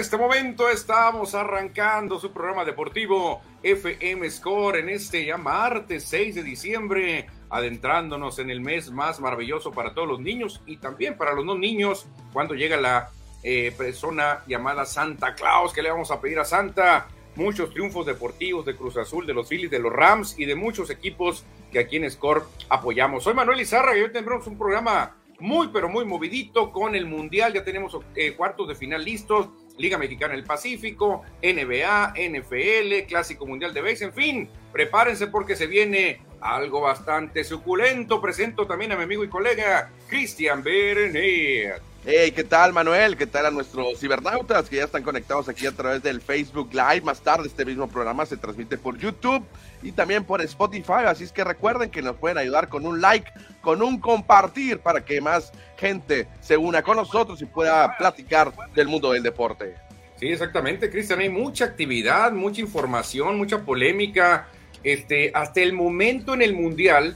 [0.00, 6.42] este momento estamos arrancando su programa deportivo FM Score en este ya martes 6 de
[6.42, 11.44] diciembre, adentrándonos en el mes más maravilloso para todos los niños y también para los
[11.44, 13.10] no niños, cuando llega la
[13.44, 18.66] eh, persona llamada Santa Claus, que le vamos a pedir a Santa muchos triunfos deportivos
[18.66, 21.98] de Cruz Azul, de los Phillies, de los Rams y de muchos equipos que aquí
[21.98, 23.22] en Score apoyamos.
[23.22, 27.52] Soy Manuel Izarra y hoy tendremos un programa muy, pero muy movidito con el Mundial.
[27.52, 29.48] Ya tenemos eh, cuartos de final listos.
[29.78, 35.66] Liga Mexicana del Pacífico, NBA, NFL, Clásico Mundial de Béisbol, en fin, prepárense porque se
[35.66, 38.20] viene algo bastante suculento.
[38.20, 41.89] Presento también a mi amigo y colega Cristian Berenet.
[42.06, 43.14] Hey, ¿qué tal Manuel?
[43.14, 47.02] ¿Qué tal a nuestros cibernautas que ya están conectados aquí a través del Facebook Live?
[47.02, 49.44] Más tarde este mismo programa se transmite por YouTube
[49.82, 53.30] y también por Spotify, así es que recuerden que nos pueden ayudar con un like,
[53.60, 58.88] con un compartir para que más gente se una con nosotros y pueda platicar del
[58.88, 59.74] mundo del deporte.
[60.16, 64.48] Sí, exactamente, Cristian, hay mucha actividad, mucha información, mucha polémica.
[64.82, 67.14] Este, hasta el momento en el Mundial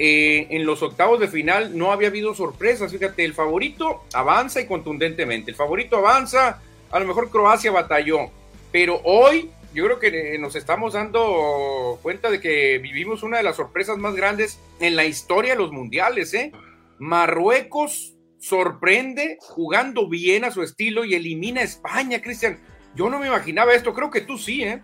[0.00, 2.92] eh, en los octavos de final no había habido sorpresas.
[2.92, 5.50] Fíjate, el favorito avanza y contundentemente.
[5.50, 8.30] El favorito avanza, a lo mejor Croacia batalló,
[8.70, 13.42] pero hoy yo creo que eh, nos estamos dando cuenta de que vivimos una de
[13.42, 16.32] las sorpresas más grandes en la historia de los mundiales.
[16.32, 16.52] ¿eh?
[16.98, 22.60] Marruecos sorprende jugando bien a su estilo y elimina a España, Cristian.
[22.94, 24.80] Yo no me imaginaba esto, creo que tú sí, ¿eh?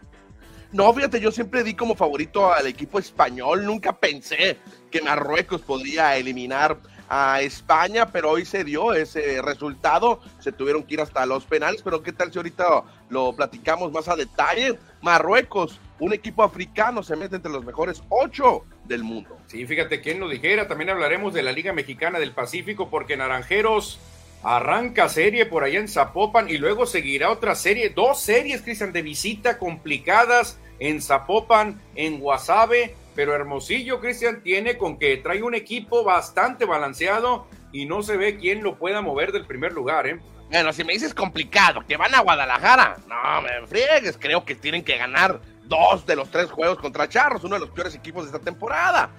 [0.73, 4.59] No, fíjate, yo siempre di como favorito al equipo español, nunca pensé
[4.95, 6.79] que Marruecos podría eliminar
[7.09, 11.83] a España, pero hoy se dio ese resultado, se tuvieron que ir hasta los penales,
[11.83, 14.79] pero qué tal si ahorita lo platicamos más a detalle.
[15.03, 19.37] Marruecos, un equipo africano, se mete entre los mejores ocho del mundo.
[19.49, 23.99] Sí, fíjate quién lo dijera, también hablaremos de la Liga Mexicana del Pacífico, porque Naranjeros
[24.45, 29.03] arranca serie por allá en Zapopan y luego seguirá otra serie, dos series, Cristian, de
[29.03, 36.05] visita complicadas en Zapopan, en Guasave, pero Hermosillo, Cristian, tiene con que trae un equipo
[36.05, 40.21] bastante balanceado y no se ve quién lo pueda mover del primer lugar, ¿eh?
[40.51, 44.85] Bueno, si me dices complicado, que van a Guadalajara, no me friegues, creo que tienen
[44.85, 48.31] que ganar dos de los tres juegos contra Charros, uno de los peores equipos de
[48.31, 49.11] esta temporada.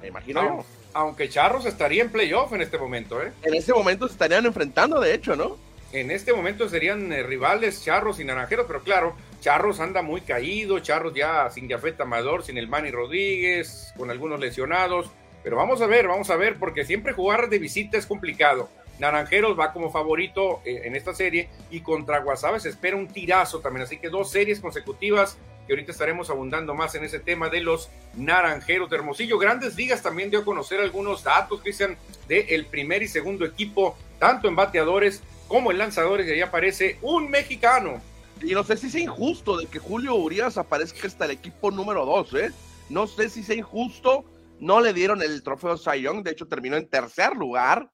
[0.00, 0.64] Me imagino.
[0.92, 3.32] Aunque Charros estaría en playoff en este momento, ¿eh?
[3.42, 5.56] En este momento se estarían enfrentando, de hecho, ¿no?
[5.92, 10.78] En este momento serían eh, rivales Charros y Naranjeros, pero claro, Charros anda muy caído,
[10.78, 15.10] Charros ya sin Jafet Amador, sin el Manny Rodríguez, con algunos lesionados.
[15.42, 18.68] Pero vamos a ver, vamos a ver, porque siempre jugar de visita es complicado.
[18.98, 23.60] Naranjeros va como favorito eh, en esta serie y contra Guasave se espera un tirazo
[23.60, 23.84] también.
[23.84, 27.88] Así que dos series consecutivas que ahorita estaremos abundando más en ese tema de los
[28.14, 29.38] Naranjeros de Hermosillo.
[29.38, 31.96] Grandes Ligas también dio a conocer algunos datos, Cristian,
[32.28, 36.26] del primer y segundo equipo, tanto en bateadores como en lanzadores.
[36.26, 38.02] Y ahí aparece un mexicano,
[38.42, 42.06] y no sé si es injusto de que Julio Urias aparezca hasta el equipo número
[42.06, 42.52] 2, ¿eh?
[42.88, 44.24] No sé si es injusto.
[44.58, 47.90] No le dieron el trofeo Cy Young, de hecho terminó en tercer lugar.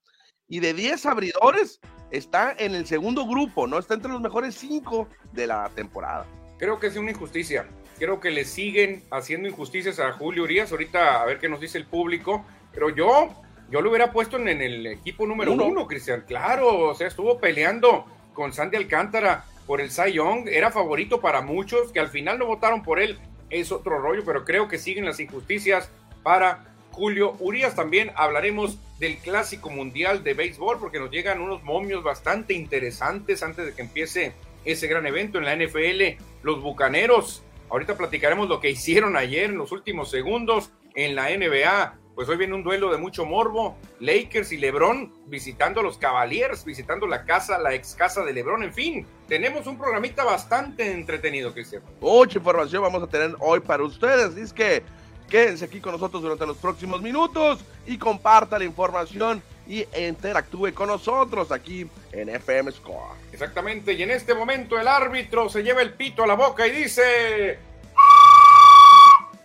[0.48, 3.78] Y de 10 abridores, está en el segundo grupo, ¿no?
[3.78, 6.26] Está entre los mejores 5 de la temporada.
[6.58, 7.68] Creo que es una injusticia.
[7.98, 10.70] Creo que le siguen haciendo injusticias a Julio Urias.
[10.70, 12.44] Ahorita a ver qué nos dice el público.
[12.72, 13.30] Pero yo,
[13.70, 16.24] yo lo hubiera puesto en, el equipo número uno, uno Cristian.
[16.26, 21.40] Claro, o sea, estuvo peleando con Sandy Alcántara por el Cy Young, era favorito para
[21.42, 23.18] muchos, que al final no votaron por él,
[23.50, 25.90] es otro rollo, pero creo que siguen las injusticias
[26.22, 27.74] para Julio Urias.
[27.74, 33.66] También hablaremos del Clásico Mundial de Béisbol, porque nos llegan unos momios bastante interesantes antes
[33.66, 34.32] de que empiece
[34.64, 36.22] ese gran evento en la NFL.
[36.42, 41.98] Los Bucaneros, ahorita platicaremos lo que hicieron ayer en los últimos segundos en la NBA
[42.16, 43.76] pues hoy viene un duelo de mucho morbo.
[44.00, 48.62] Lakers y LeBron visitando a los Cavaliers, visitando la casa, la ex casa de LeBron.
[48.62, 51.82] En fin, tenemos un programita bastante entretenido, Cristian.
[52.00, 54.34] Mucha información vamos a tener hoy para ustedes.
[54.38, 54.82] Es que
[55.28, 60.88] quédense aquí con nosotros durante los próximos minutos y comparta la información y interactúe con
[60.88, 63.14] nosotros aquí en FM Score.
[63.30, 66.70] Exactamente, y en este momento el árbitro se lleva el pito a la boca y
[66.70, 67.58] dice...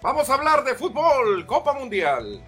[0.01, 2.41] Vamos a hablar de fútbol, Copa Mundial.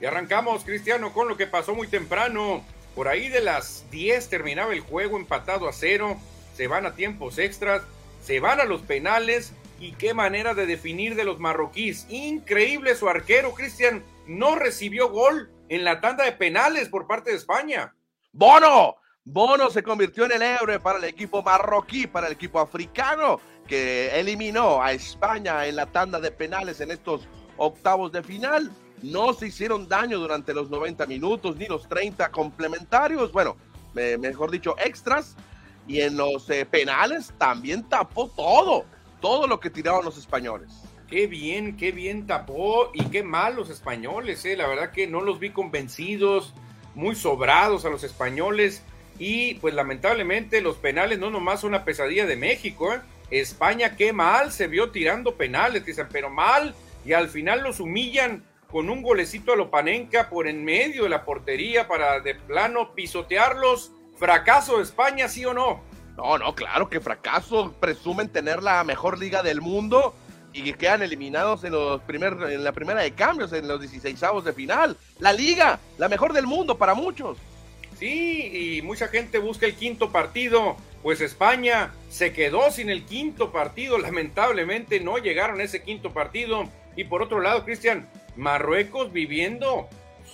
[0.00, 2.64] Y arrancamos, Cristiano, con lo que pasó muy temprano.
[2.94, 6.16] Por ahí de las 10 terminaba el juego empatado a cero.
[6.54, 7.82] Se van a tiempos extras,
[8.22, 9.52] se van a los penales.
[9.80, 12.06] Y qué manera de definir de los marroquíes.
[12.08, 14.04] Increíble su arquero, Cristian.
[14.26, 17.94] No recibió gol en la tanda de penales por parte de España.
[18.32, 18.96] Bono,
[19.30, 24.18] Bono se convirtió en el héroe para el equipo marroquí, para el equipo africano, que
[24.18, 27.28] eliminó a España en la tanda de penales en estos
[27.58, 28.72] octavos de final.
[29.02, 33.58] No se hicieron daño durante los 90 minutos ni los 30 complementarios, bueno,
[33.92, 35.36] mejor dicho, extras.
[35.86, 38.86] Y en los eh, penales también tapó todo,
[39.20, 40.72] todo lo que tiraron los españoles.
[41.06, 44.56] Qué bien, qué bien tapó y qué mal los españoles, eh.
[44.56, 46.54] la verdad que no los vi convencidos,
[46.94, 48.82] muy sobrados a los españoles
[49.18, 53.00] y pues lamentablemente los penales no nomás son una pesadilla de México, ¿eh?
[53.30, 56.74] España qué mal se vio tirando penales, dicen, pero mal,
[57.04, 61.24] y al final los humillan con un golecito a Lopanenka por en medio de la
[61.24, 63.92] portería para de plano pisotearlos.
[64.16, 65.80] ¿Fracaso de España, sí o no?
[66.16, 67.72] No, no, claro que fracaso.
[67.80, 70.14] Presumen tener la mejor liga del mundo
[70.52, 74.20] y que quedan eliminados en, los primer, en la primera de cambios, en los 16
[74.44, 74.96] de final.
[75.20, 77.38] La liga, la mejor del mundo para muchos.
[77.98, 80.76] Sí, y mucha gente busca el quinto partido.
[81.02, 83.98] Pues España se quedó sin el quinto partido.
[83.98, 86.64] Lamentablemente no llegaron a ese quinto partido.
[86.96, 89.88] Y por otro lado, Cristian, Marruecos viviendo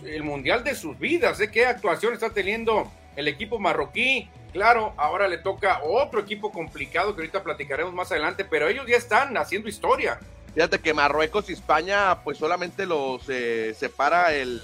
[0.04, 1.40] el mundial de sus vidas.
[1.40, 1.50] ¿eh?
[1.50, 4.28] ¿Qué actuación está teniendo el equipo marroquí?
[4.52, 8.96] Claro, ahora le toca otro equipo complicado que ahorita platicaremos más adelante, pero ellos ya
[8.96, 10.20] están haciendo historia.
[10.54, 14.62] Fíjate que Marruecos y España, pues solamente los eh, separa el,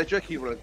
[0.00, 0.58] estrecho de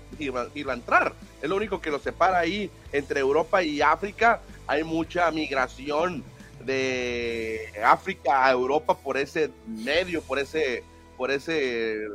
[0.54, 1.14] Gibraltar.
[1.42, 4.42] Es lo único que lo separa ahí entre Europa y África.
[4.68, 6.24] Hay mucha migración
[6.64, 10.84] de África a Europa por ese medio, por ese,
[11.18, 12.08] por ese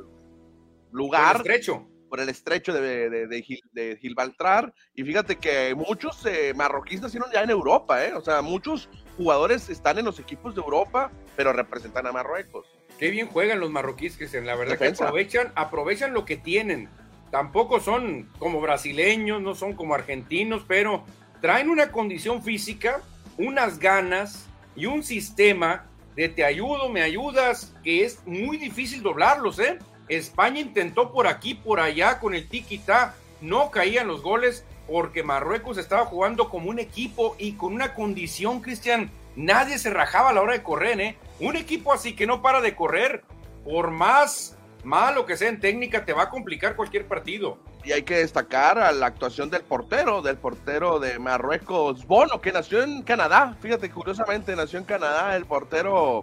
[0.92, 1.38] lugar.
[1.38, 1.88] Por el estrecho.
[2.08, 4.72] Por el estrecho de, de, Gibraltar.
[4.94, 8.14] Y fíjate que muchos eh, marroquíes nacieron ya en Europa, ¿eh?
[8.14, 12.66] O sea, muchos jugadores están en los equipos de Europa, pero representan a Marruecos.
[12.98, 14.46] Qué bien juegan los marroquíes, Cristian.
[14.46, 16.88] La verdad que aprovechan, aprovechan lo que tienen
[17.30, 21.04] tampoco son como brasileños, no son como argentinos, pero
[21.40, 23.00] traen una condición física,
[23.36, 29.60] unas ganas y un sistema de te ayudo, me ayudas, que es muy difícil doblarlos,
[29.60, 29.78] ¿eh?
[30.08, 35.78] España intentó por aquí, por allá con el tiki-ta, no caían los goles porque Marruecos
[35.78, 40.42] estaba jugando como un equipo y con una condición, Cristian, nadie se rajaba a la
[40.42, 41.16] hora de correr, ¿eh?
[41.38, 43.22] Un equipo así que no para de correr,
[43.64, 47.58] por más malo que sea en técnica, te va a complicar cualquier partido.
[47.84, 52.52] Y hay que destacar a la actuación del portero, del portero de Marruecos, Bono, que
[52.52, 53.56] nació en Canadá.
[53.60, 56.22] Fíjate, curiosamente, nació en Canadá el portero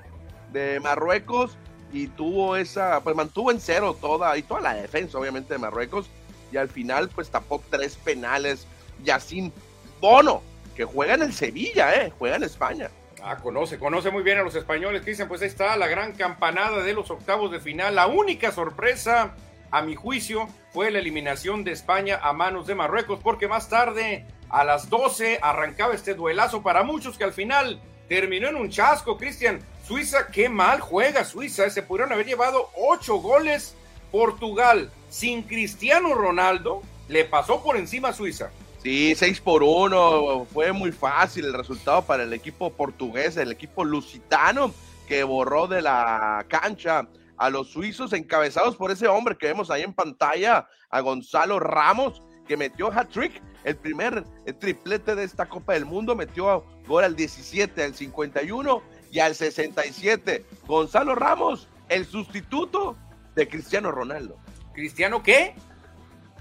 [0.52, 1.58] de Marruecos
[1.92, 6.10] y tuvo esa, pues mantuvo en cero toda, y toda la defensa, obviamente, de Marruecos.
[6.52, 8.68] Y al final, pues tapó tres penales.
[9.04, 9.52] Yacine
[10.00, 10.42] Bono,
[10.76, 12.14] que juega en el Sevilla, ¿eh?
[12.18, 12.90] Juega en España.
[13.28, 15.04] Ah, conoce, conoce muy bien a los españoles.
[15.04, 17.96] Dicen, pues ahí está la gran campanada de los octavos de final.
[17.96, 19.34] La única sorpresa,
[19.72, 24.28] a mi juicio, fue la eliminación de España a manos de Marruecos, porque más tarde,
[24.50, 29.18] a las 12, arrancaba este duelazo para muchos que al final terminó en un chasco.
[29.18, 31.68] Cristian, Suiza, qué mal juega Suiza.
[31.72, 33.76] Se pudieron haber llevado ocho goles.
[34.12, 38.52] Portugal, sin Cristiano Ronaldo, le pasó por encima a Suiza.
[38.86, 43.84] Sí, 6 por 1, fue muy fácil el resultado para el equipo portugués, el equipo
[43.84, 44.72] lusitano,
[45.08, 49.82] que borró de la cancha a los suizos encabezados por ese hombre que vemos ahí
[49.82, 54.24] en pantalla, a Gonzalo Ramos, que metió hat-trick, el primer
[54.60, 60.46] triplete de esta Copa del Mundo, metió gol al 17, al 51 y al 67.
[60.68, 62.96] Gonzalo Ramos, el sustituto
[63.34, 64.38] de Cristiano Ronaldo.
[64.76, 65.56] ¿Cristiano qué?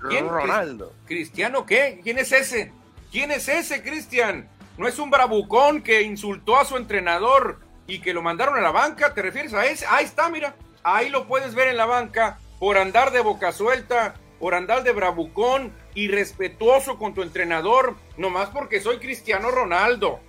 [0.09, 0.29] ¿Quién?
[0.29, 0.93] Ronaldo.
[1.07, 2.01] ¿Cristiano qué?
[2.03, 2.73] ¿Quién es ese?
[3.11, 4.49] ¿Quién es ese, Cristian?
[4.77, 8.73] ¿No es un bravucón que insultó a su entrenador y que lo mandaron a la
[8.73, 9.15] banca?
[9.15, 9.87] ¿Te refieres a ese?
[9.89, 10.57] Ahí está, mira.
[10.83, 14.93] Ahí lo puedes ver en la banca por andar de boca suelta, por andar de
[14.93, 20.21] bravucón, irrespetuoso con tu entrenador, nomás porque soy Cristiano Ronaldo.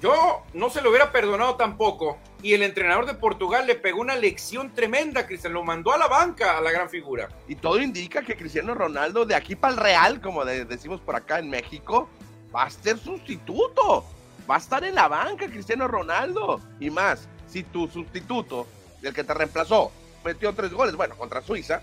[0.00, 2.18] Yo no se lo hubiera perdonado tampoco.
[2.42, 5.52] Y el entrenador de Portugal le pegó una lección tremenda, Cristian.
[5.52, 7.28] Lo mandó a la banca a la gran figura.
[7.48, 11.40] Y todo indica que Cristiano Ronaldo, de aquí para el Real, como decimos por acá
[11.40, 12.08] en México,
[12.54, 14.04] va a ser sustituto.
[14.48, 16.60] Va a estar en la banca Cristiano Ronaldo.
[16.78, 18.68] Y más, si tu sustituto,
[19.02, 19.90] el que te reemplazó,
[20.24, 21.82] metió tres goles, bueno, contra Suiza,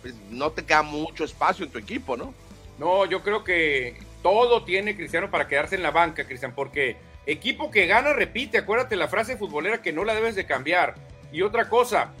[0.00, 2.32] pues no te queda mucho espacio en tu equipo, ¿no?
[2.78, 7.70] No, yo creo que todo tiene Cristiano para quedarse en la banca, Cristian, porque Equipo
[7.70, 10.94] que gana, repite, acuérdate la frase futbolera que no la debes de cambiar.
[11.32, 12.12] Y otra cosa,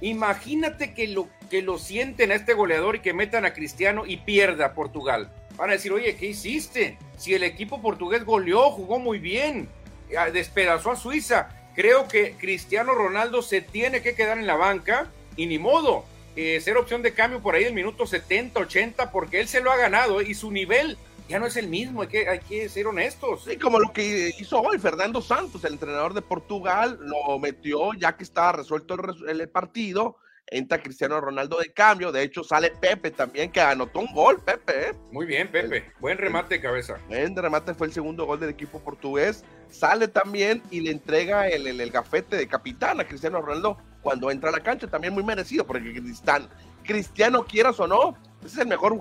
[0.00, 4.18] imagínate que lo, que lo sienten a este goleador y que metan a Cristiano y
[4.18, 5.32] pierda Portugal.
[5.56, 6.98] Van a decir, oye, ¿qué hiciste?
[7.16, 9.68] Si el equipo portugués goleó, jugó muy bien,
[10.16, 11.48] ah, despedazó a Suiza.
[11.74, 16.04] Creo que Cristiano Ronaldo se tiene que quedar en la banca y ni modo,
[16.36, 19.70] eh, ser opción de cambio por ahí el minuto 70, 80, porque él se lo
[19.70, 20.98] ha ganado y su nivel
[21.32, 23.44] ya no es el mismo, hay que, hay que ser honestos.
[23.44, 28.18] Sí, como lo que hizo hoy Fernando Santos, el entrenador de Portugal, lo metió ya
[28.18, 28.94] que estaba resuelto
[29.26, 34.00] el, el partido entra Cristiano Ronaldo de cambio, de hecho sale Pepe también, que anotó
[34.00, 34.90] un gol, Pepe.
[34.90, 34.94] ¿eh?
[35.10, 36.98] Muy bien, Pepe, buen remate de cabeza.
[37.08, 41.66] Buen remate, fue el segundo gol del equipo portugués, sale también y le entrega el,
[41.66, 45.66] el, gafete de capitán a Cristiano Ronaldo cuando entra a la cancha, también muy merecido,
[45.66, 46.48] porque Cristiano,
[46.82, 48.98] Cristiano quieras o no, es el mejor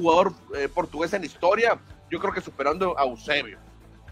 [0.00, 1.78] jugador eh, portugués en historia,
[2.10, 3.58] yo creo que superando a Eusebio.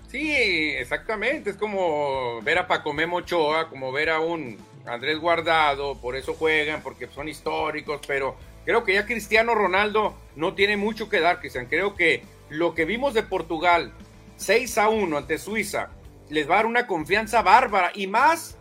[0.09, 6.00] Sí, exactamente, es como ver a Paco Memo Ochoa, como ver a un Andrés Guardado,
[6.00, 11.09] por eso juegan, porque son históricos, pero creo que ya Cristiano Ronaldo no tiene mucho
[11.09, 11.66] que dar, Cristian.
[11.66, 13.92] Creo que lo que vimos de Portugal,
[14.37, 15.90] 6 a 1 ante Suiza,
[16.30, 18.57] les va a dar una confianza bárbara y más,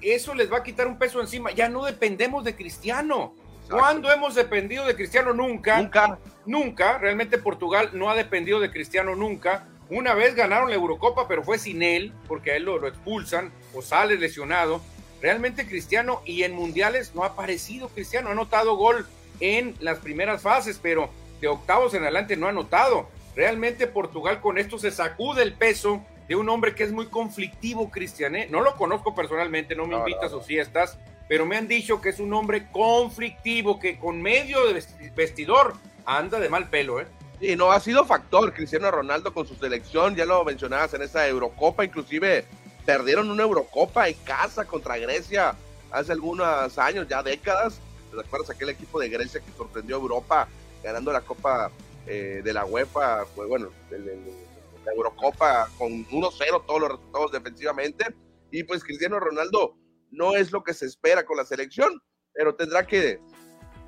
[0.00, 1.50] eso les va a quitar un peso encima.
[1.52, 3.34] Ya no dependemos de Cristiano.
[3.72, 5.32] ¿Cuándo hemos dependido de Cristiano?
[5.32, 5.78] Nunca.
[5.78, 6.18] Nunca.
[6.46, 6.98] Nunca.
[6.98, 9.66] Realmente Portugal no ha dependido de Cristiano nunca.
[9.90, 13.52] Una vez ganaron la Eurocopa, pero fue sin él, porque a él lo, lo expulsan
[13.74, 14.80] o sale lesionado
[15.22, 19.06] realmente Cristiano y en mundiales no ha aparecido Cristiano, ha anotado gol
[19.40, 21.08] en las primeras fases, pero
[21.40, 23.08] de octavos en adelante no ha anotado.
[23.34, 27.90] Realmente Portugal con esto se sacude el peso de un hombre que es muy conflictivo,
[27.90, 28.36] Cristian.
[28.36, 28.48] ¿eh?
[28.50, 30.98] No lo conozco personalmente, no me invita a sus fiestas,
[31.28, 34.82] pero me han dicho que es un hombre conflictivo, que con medio de
[35.14, 35.74] vestidor
[36.04, 37.00] anda de mal pelo.
[37.00, 37.06] ¿eh?
[37.40, 41.26] Y no ha sido factor Cristiano Ronaldo con su selección, ya lo mencionabas en esa
[41.26, 42.44] Eurocopa, inclusive
[42.84, 45.54] perdieron una Eurocopa en casa contra Grecia
[45.90, 47.80] hace algunos años, ya décadas.
[48.10, 50.48] ¿Te acuerdas aquel equipo de Grecia que sorprendió a Europa
[50.82, 51.70] ganando la Copa
[52.06, 53.24] eh, de la UEFA?
[53.34, 58.06] Pues bueno, la Eurocopa con 1-0 todos los resultados defensivamente.
[58.50, 59.76] Y pues Cristiano Ronaldo
[60.12, 62.00] no es lo que se espera con la selección,
[62.32, 63.20] pero tendrá que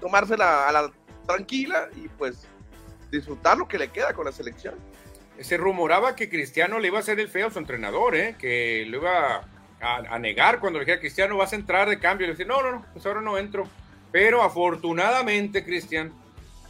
[0.01, 0.93] tomársela a la
[1.27, 2.49] tranquila y pues
[3.11, 4.75] disfrutar lo que le queda con la selección
[5.41, 8.37] se rumoraba que Cristiano le iba a hacer el feo a su entrenador, ¿eh?
[8.39, 9.43] que lo iba
[9.81, 12.27] a, negar cuando le dijera Cristiano vas a entrar de cambio.
[12.27, 13.69] Le decía, no, no, no, pues ahora no entro.
[14.13, 16.13] Pero afortunadamente, Cristian,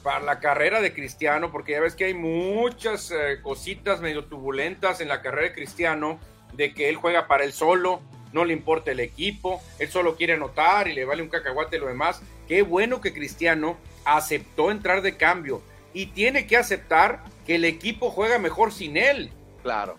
[0.03, 5.01] para la carrera de Cristiano, porque ya ves que hay muchas eh, cositas medio turbulentas
[5.01, 6.19] en la carrera de Cristiano,
[6.55, 8.01] de que él juega para él solo,
[8.35, 11.87] no le importa el equipo, él solo quiere anotar y le vale un cacahuate lo
[11.87, 12.21] demás.
[12.49, 15.63] Qué bueno que Cristiano aceptó entrar de cambio
[15.95, 19.31] y tiene que aceptar que el equipo juega mejor sin él.
[19.63, 19.97] Claro.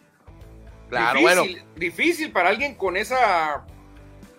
[0.90, 1.66] Claro, difícil, bueno.
[1.78, 3.66] Difícil para alguien con esa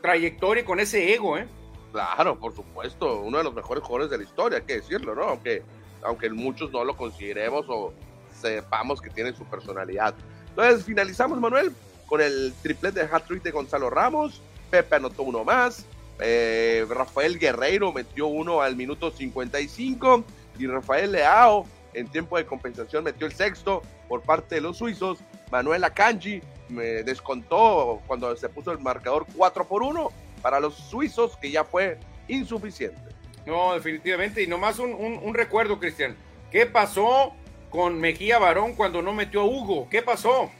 [0.02, 1.48] trayectoria y con ese ego, ¿eh?
[1.90, 3.22] Claro, por supuesto.
[3.22, 5.22] Uno de los mejores jugadores de la historia, hay que decirlo, ¿no?
[5.22, 5.62] Aunque,
[6.04, 7.94] aunque muchos no lo consideremos o
[8.30, 10.14] sepamos que tiene su personalidad.
[10.50, 11.72] Entonces, finalizamos, Manuel,
[12.06, 14.40] con el triplete de hat-trick de Gonzalo Ramos.
[14.70, 15.86] Pepe anotó uno más.
[16.18, 20.24] Eh, Rafael Guerreiro metió uno al minuto 55.
[20.58, 25.18] Y Rafael Leao en tiempo de compensación metió el sexto por parte de los suizos.
[25.50, 30.10] Manuel Akanji me descontó cuando se puso el marcador 4 por 1
[30.42, 31.98] para los suizos, que ya fue
[32.28, 33.00] insuficiente.
[33.46, 34.42] No, definitivamente.
[34.42, 36.16] Y nomás un, un, recuerdo, Cristian.
[36.50, 37.32] ¿Qué pasó
[37.70, 39.88] con Mejía Barón cuando no metió a Hugo?
[39.88, 40.50] ¿Qué pasó?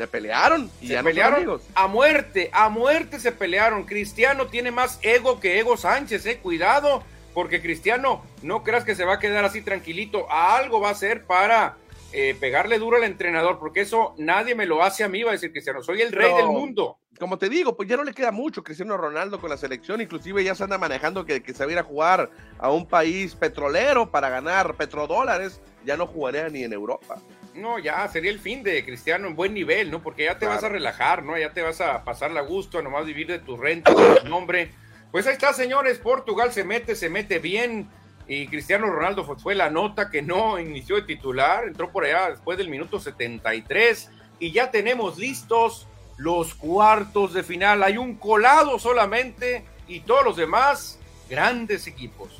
[0.00, 3.84] Se pelearon y se ya pelearon a muerte, a muerte se pelearon.
[3.84, 7.02] Cristiano tiene más ego que Ego Sánchez, eh, cuidado
[7.34, 11.24] porque Cristiano, no creas que se va a quedar así tranquilito, algo va a hacer
[11.24, 11.76] para
[12.12, 15.34] eh, pegarle duro al entrenador, porque eso nadie me lo hace a mí, va a
[15.34, 16.98] decir Cristiano, soy el rey del mundo.
[17.18, 20.42] Como te digo, pues ya no le queda mucho Cristiano Ronaldo con la selección, inclusive
[20.42, 23.34] ya se anda manejando que, que se va a ir a jugar a un país
[23.34, 27.18] petrolero para ganar petrodólares, ya no jugaría ni en Europa.
[27.54, 30.02] No, ya sería el fin de Cristiano en buen nivel, ¿no?
[30.02, 31.36] Porque ya te vas a relajar, ¿no?
[31.36, 34.28] Ya te vas a pasar la gusto, a nomás vivir de tu renta, de tu
[34.28, 34.70] nombre
[35.10, 35.98] pues ahí está, señores.
[35.98, 37.88] Portugal se mete, se mete bien.
[38.28, 41.64] Y Cristiano Ronaldo fue la nota que no inició de titular.
[41.66, 44.08] Entró por allá después del minuto 73.
[44.38, 47.82] Y ya tenemos listos los cuartos de final.
[47.82, 52.39] Hay un colado solamente y todos los demás grandes equipos.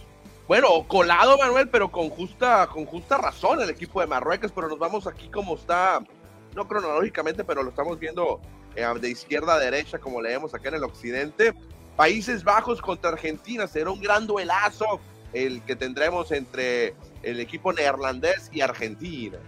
[0.50, 4.80] Bueno, colado Manuel, pero con justa, con justa razón el equipo de Marruecos, pero nos
[4.80, 6.02] vamos aquí como está,
[6.56, 8.40] no cronológicamente, pero lo estamos viendo
[8.74, 11.54] eh, de izquierda a derecha, como leemos acá en el occidente.
[11.94, 13.68] Países Bajos contra Argentina.
[13.68, 14.98] Será un gran duelazo
[15.32, 19.38] el que tendremos entre el equipo neerlandés y Argentina.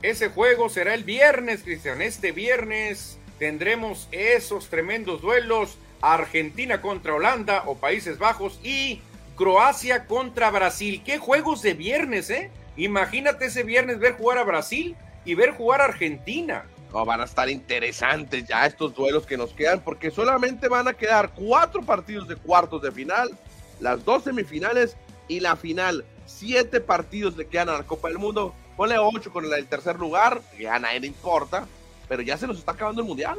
[0.00, 2.00] Ese juego será el viernes, Cristian.
[2.00, 5.76] Este viernes tendremos esos tremendos duelos.
[6.00, 9.00] Argentina contra Holanda o Países Bajos y
[9.42, 11.02] Croacia contra Brasil.
[11.04, 12.52] Qué juegos de viernes, ¿eh?
[12.76, 14.94] Imagínate ese viernes ver jugar a Brasil
[15.24, 19.80] y ver jugar a Argentina van a estar interesantes ya estos duelos que nos quedan,
[19.80, 23.36] porque solamente van a quedar cuatro partidos de cuartos de final,
[23.80, 24.96] las dos semifinales
[25.26, 26.04] y la final.
[26.24, 28.54] siete partidos le quedan a la Copa del Mundo.
[28.76, 31.66] Ponle ocho con el tercer lugar, que a nadie le importa,
[32.08, 33.38] pero ya se nos está acabando el Mundial.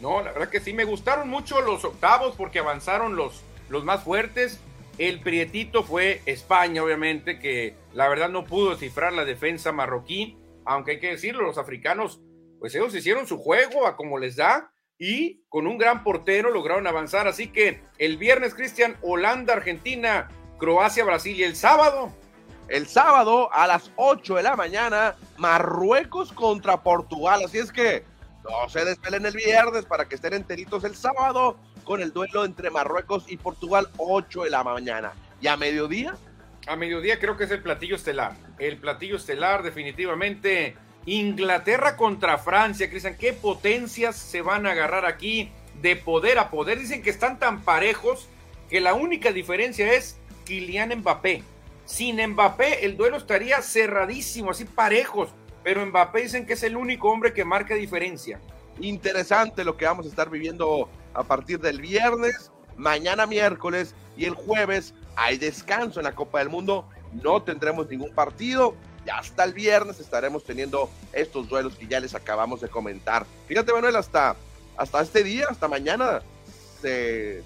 [0.00, 4.02] No, la verdad que sí, me gustaron mucho los octavos porque avanzaron los, los más
[4.02, 4.60] fuertes.
[4.98, 10.92] El prietito fue España, obviamente, que la verdad no pudo descifrar la defensa marroquí, aunque
[10.92, 12.20] hay que decirlo, los africanos,
[12.58, 16.86] pues ellos hicieron su juego a como les da y con un gran portero lograron
[16.86, 17.28] avanzar.
[17.28, 22.10] Así que el viernes, Cristian, Holanda, Argentina, Croacia, Brasil y el sábado.
[22.68, 27.42] El sábado a las 8 de la mañana, Marruecos contra Portugal.
[27.44, 28.02] Así es que
[28.42, 32.68] no se despelen el viernes para que estén enteritos el sábado con el duelo entre
[32.68, 35.12] Marruecos y Portugal, 8 de la mañana.
[35.40, 36.16] ¿Y a mediodía?
[36.66, 38.34] A mediodía creo que es el platillo estelar.
[38.58, 40.74] El platillo estelar definitivamente
[41.06, 46.80] Inglaterra contra Francia, Cristian, ¿qué potencias se van a agarrar aquí de poder a poder?
[46.80, 48.28] Dicen que están tan parejos
[48.68, 51.44] que la única diferencia es Kylian Mbappé.
[51.84, 55.30] Sin Mbappé el duelo estaría cerradísimo, así parejos,
[55.62, 58.40] pero Mbappé dicen que es el único hombre que marca diferencia.
[58.80, 64.34] Interesante lo que vamos a estar viviendo a partir del viernes, mañana miércoles y el
[64.34, 66.86] jueves hay descanso en la Copa del Mundo.
[67.22, 68.74] No tendremos ningún partido,
[69.06, 73.24] y hasta el viernes estaremos teniendo estos duelos que ya les acabamos de comentar.
[73.46, 74.36] Fíjate, Manuel, hasta,
[74.76, 76.20] hasta este día, hasta mañana,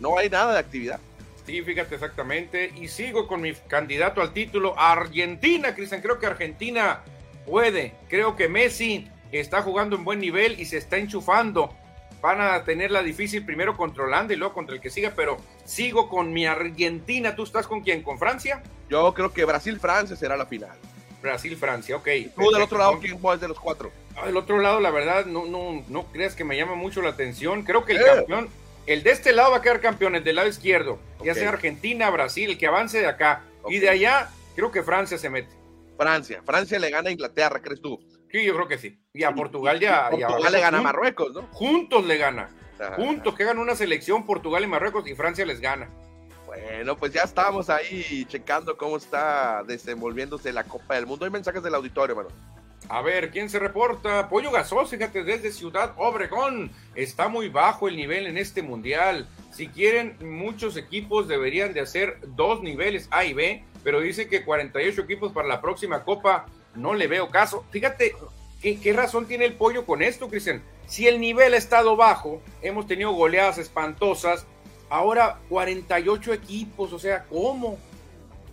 [0.01, 0.99] no hay nada de actividad.
[1.47, 2.73] Sí, fíjate exactamente.
[2.77, 6.01] Y sigo con mi candidato al título, Argentina, Cristian.
[6.01, 7.03] Creo que Argentina
[7.47, 7.95] puede.
[8.09, 11.75] Creo que Messi está jugando en buen nivel y se está enchufando.
[12.21, 16.33] Van a tenerla difícil primero controlando y luego contra el que siga, pero sigo con
[16.33, 17.35] mi Argentina.
[17.35, 18.03] ¿Tú estás con quién?
[18.03, 18.63] ¿Con Francia?
[18.89, 20.77] Yo creo que Brasil-Francia será la final.
[21.23, 22.09] Brasil-Francia, ok.
[22.35, 23.91] ¿Tú del otro lado quién es de los cuatro?
[24.17, 27.11] Ah, del otro lado, la verdad, no, no, no creas que me llama mucho la
[27.11, 27.63] atención.
[27.63, 28.05] Creo que el eh.
[28.07, 28.49] campeón,
[28.87, 30.99] el de este lado va a quedar campeón, el del lado izquierdo.
[31.25, 33.45] Ya sea Argentina, Brasil, el que avance de acá.
[33.69, 35.55] Y de allá, creo que Francia se mete.
[35.97, 36.43] Francia.
[36.45, 38.01] Francia le gana a Inglaterra, ¿crees tú?
[38.31, 38.99] Sí, yo creo que sí.
[39.13, 40.09] Y a Portugal ya.
[40.11, 41.43] Portugal le gana a Marruecos, ¿no?
[41.53, 42.49] Juntos le gana.
[42.97, 45.89] Juntos que hagan una selección Portugal y Marruecos y Francia les gana.
[46.47, 51.25] Bueno, pues ya estamos ahí checando cómo está desenvolviéndose la Copa del Mundo.
[51.25, 52.35] Hay mensajes del auditorio, hermano.
[52.89, 54.29] A ver, ¿quién se reporta?
[54.29, 56.73] Pollo Gasol, fíjate, desde Ciudad Obregón.
[56.95, 59.29] Está muy bajo el nivel en este mundial.
[59.53, 64.45] Si quieren, muchos equipos deberían de hacer dos niveles A y B, pero dice que
[64.45, 67.65] 48 equipos para la próxima Copa no le veo caso.
[67.71, 68.15] Fíjate,
[68.61, 70.63] ¿qué, qué razón tiene el pollo con esto, Cristian?
[70.87, 74.47] Si el nivel ha estado bajo, hemos tenido goleadas espantosas,
[74.91, 77.79] Ahora 48 equipos, o sea, ¿cómo?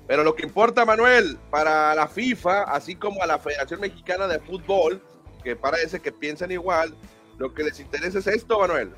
[0.05, 4.39] Pero lo que importa, Manuel, para la FIFA, así como a la Federación Mexicana de
[4.39, 5.01] Fútbol,
[5.43, 6.95] que parece que piensan igual,
[7.39, 8.91] lo que les interesa es esto, Manuel.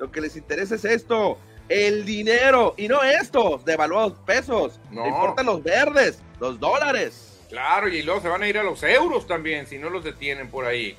[0.00, 4.80] Lo que les interesa es esto, el dinero, y no estos devaluados pesos.
[4.90, 5.06] No.
[5.06, 7.31] importan los verdes, los dólares.
[7.52, 10.48] Claro, y luego se van a ir a los euros también, si no los detienen
[10.48, 10.96] por ahí.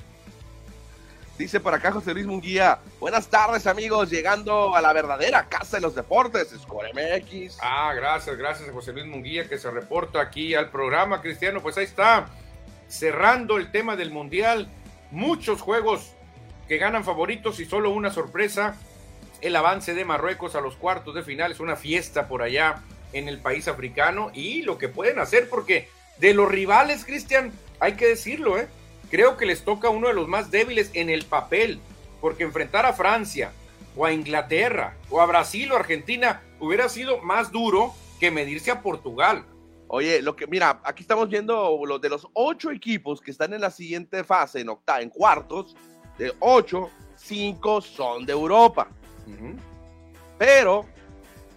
[1.36, 2.78] Dice por acá José Luis Munguía.
[3.00, 4.08] Buenas tardes, amigos.
[4.08, 7.58] Llegando a la verdadera casa de los deportes, Score MX.
[7.60, 11.60] Ah, gracias, gracias a José Luis Munguía que se reporta aquí al programa, Cristiano.
[11.60, 12.28] Pues ahí está,
[12.86, 14.68] cerrando el tema del Mundial.
[15.10, 16.12] Muchos juegos
[16.68, 18.76] que ganan favoritos y solo una sorpresa.
[19.40, 22.76] El avance de Marruecos a los cuartos de final es una fiesta por allá
[23.12, 27.94] en el país africano y lo que pueden hacer, porque de los rivales, Cristian, hay
[27.94, 28.68] que decirlo, ¿eh?
[29.10, 31.80] creo que les toca uno de los más débiles en el papel,
[32.20, 33.52] porque enfrentar a Francia
[33.96, 38.82] o a Inglaterra o a Brasil o Argentina hubiera sido más duro que medirse a
[38.82, 39.44] Portugal.
[39.88, 43.60] Oye, lo que mira, aquí estamos viendo los de los ocho equipos que están en
[43.60, 45.76] la siguiente fase, en octava, en cuartos,
[46.18, 48.88] de ocho, cinco son de Europa.
[50.38, 50.86] Pero,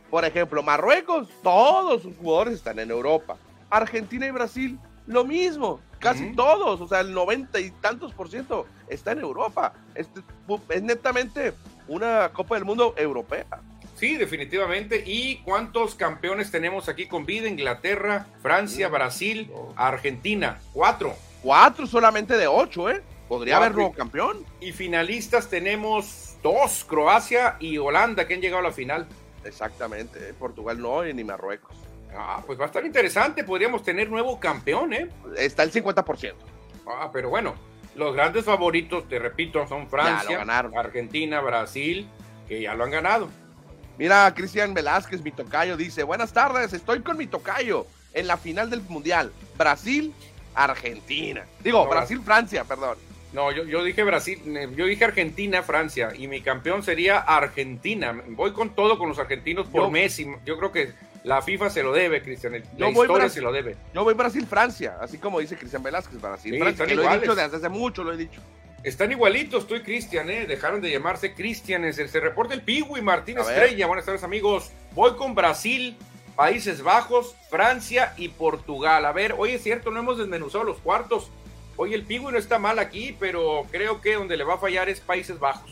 [0.10, 3.38] por ejemplo, Marruecos, todos sus jugadores están en Europa.
[3.70, 8.68] Argentina y Brasil, lo mismo casi todos, o sea, el noventa y tantos por ciento
[8.88, 9.74] está en Europa.
[9.96, 10.22] Este,
[10.70, 11.54] es netamente
[11.88, 13.46] una Copa del Mundo europea.
[13.96, 15.04] Sí, definitivamente.
[15.06, 17.48] ¿Y cuántos campeones tenemos aquí con vida?
[17.48, 20.60] Inglaterra, Francia, Brasil, Argentina.
[20.72, 21.16] Cuatro.
[21.42, 23.02] Cuatro solamente de ocho, ¿eh?
[23.28, 24.46] Podría haber nuevo campeón.
[24.62, 29.08] Y finalistas tenemos dos, Croacia y Holanda, que han llegado a la final.
[29.44, 30.34] Exactamente, ¿eh?
[30.34, 31.76] Portugal no, ni Marruecos.
[32.16, 33.44] Ah, pues va a estar interesante.
[33.44, 35.10] Podríamos tener nuevo campeón, ¿eh?
[35.38, 36.34] Está el 50%.
[36.88, 37.54] Ah, pero bueno,
[37.96, 42.08] los grandes favoritos, te repito, son Francia, Argentina, Brasil,
[42.48, 43.30] que ya lo han ganado.
[43.98, 48.70] Mira, Cristian Velázquez, mi tocayo, dice: Buenas tardes, estoy con mi tocayo en la final
[48.70, 49.32] del Mundial.
[49.58, 50.14] Brasil,
[50.54, 51.46] Argentina.
[51.64, 52.98] Digo, Brasil, Francia, perdón.
[53.34, 54.42] No, yo, yo, dije Brasil,
[54.76, 58.24] yo dije Argentina, Francia, y mi campeón sería Argentina.
[58.30, 60.28] Voy con todo con los argentinos por Messi.
[60.46, 60.94] Yo creo que
[61.28, 62.64] La FIFA se lo debe, Cristian.
[62.78, 63.76] La historia se lo debe.
[63.94, 66.86] Yo voy Brasil-Francia, así como dice Cristian Velázquez, Brasil-Francia.
[66.96, 68.40] lo he dicho desde hace mucho, lo he dicho.
[68.82, 70.46] Están igualitos, tú y Cristian, ¿eh?
[70.48, 71.92] Dejaron de llamarse Cristian.
[71.92, 73.88] Se, se reporta el Piwi Martín Estrella.
[73.88, 74.72] Buenas tardes, amigos.
[74.94, 75.98] Voy con Brasil,
[76.38, 79.06] Países Bajos, Francia y Portugal.
[79.06, 81.30] A ver, hoy es cierto, no hemos desmenuzado los cuartos.
[81.76, 84.88] Hoy el Piwi no está mal aquí, pero creo que donde le va a fallar
[84.88, 85.72] es Países Bajos.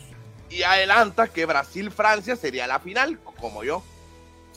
[0.50, 3.82] Y adelanta que Brasil-Francia sería la final, como yo.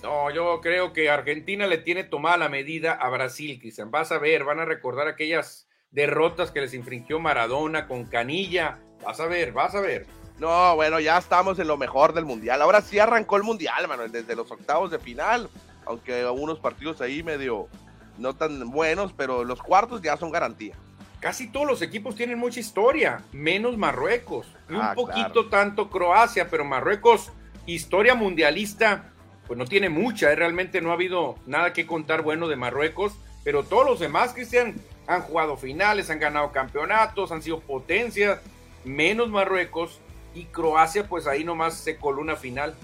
[0.03, 3.91] No, yo creo que Argentina le tiene tomada la medida a Brasil, Cristian.
[3.91, 8.79] Vas a ver, van a recordar aquellas derrotas que les infringió Maradona con Canilla.
[9.03, 10.05] Vas a ver, vas a ver.
[10.38, 12.62] No, bueno, ya estamos en lo mejor del mundial.
[12.62, 15.49] Ahora sí arrancó el mundial, Manuel, desde los octavos de final.
[15.85, 17.67] Aunque algunos partidos ahí medio
[18.17, 20.75] no tan buenos, pero los cuartos ya son garantía.
[21.19, 24.47] Casi todos los equipos tienen mucha historia, menos Marruecos.
[24.69, 27.33] Y un ah, poquito tanto Croacia, pero Marruecos,
[27.65, 29.12] historia mundialista,
[29.49, 30.35] pues no tiene mucha, ¿eh?
[30.35, 34.75] realmente no ha habido nada que contar bueno de Marruecos, pero todos los demás, Cristian,
[35.07, 38.39] han jugado finales, han ganado campeonatos, han sido potencias,
[38.85, 40.01] menos Marruecos
[40.35, 42.75] y Croacia, pues ahí nomás se coló una final.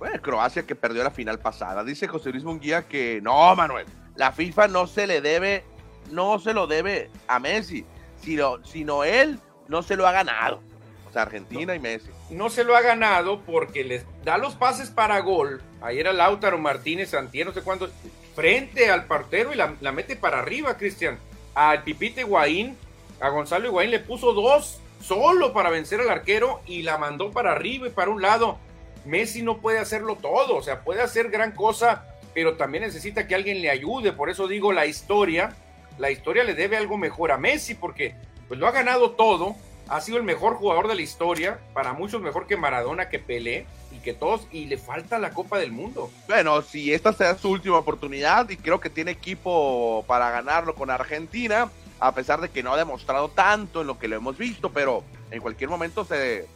[0.00, 1.84] Bueno, Croacia que perdió la final pasada.
[1.84, 5.62] Dice José Luis Munguía que no, Manuel, la FIFA no se le debe,
[6.10, 7.86] no se lo debe a Messi,
[8.20, 10.60] sino, sino él no se lo ha ganado.
[11.08, 12.10] O sea, Argentina y Messi.
[12.30, 15.62] No se lo ha ganado porque les da los pases para gol.
[15.80, 17.88] Ahí era Lautaro Martínez Santier, no sé cuándo,
[18.34, 21.18] frente al partero y la, mete para arriba, Cristian.
[21.54, 22.76] Al Pipite Higuaín,
[23.20, 27.52] a Gonzalo Higuaín le puso dos solo para vencer al arquero y la mandó para
[27.52, 28.58] arriba y para un lado.
[29.06, 33.34] Messi no puede hacerlo todo, o sea, puede hacer gran cosa, pero también necesita que
[33.34, 34.12] alguien le ayude.
[34.12, 35.56] Por eso digo la historia,
[35.96, 38.14] la historia le debe algo mejor a Messi porque
[38.46, 39.56] pues lo ha ganado todo
[39.88, 43.66] ha sido el mejor jugador de la historia, para muchos mejor que Maradona, que Pelé
[43.90, 46.10] y que todos, y le falta la Copa del Mundo.
[46.26, 50.90] Bueno, si esta sea su última oportunidad y creo que tiene equipo para ganarlo con
[50.90, 51.70] Argentina,
[52.00, 55.04] a pesar de que no ha demostrado tanto en lo que lo hemos visto, pero
[55.30, 56.46] en cualquier momento se,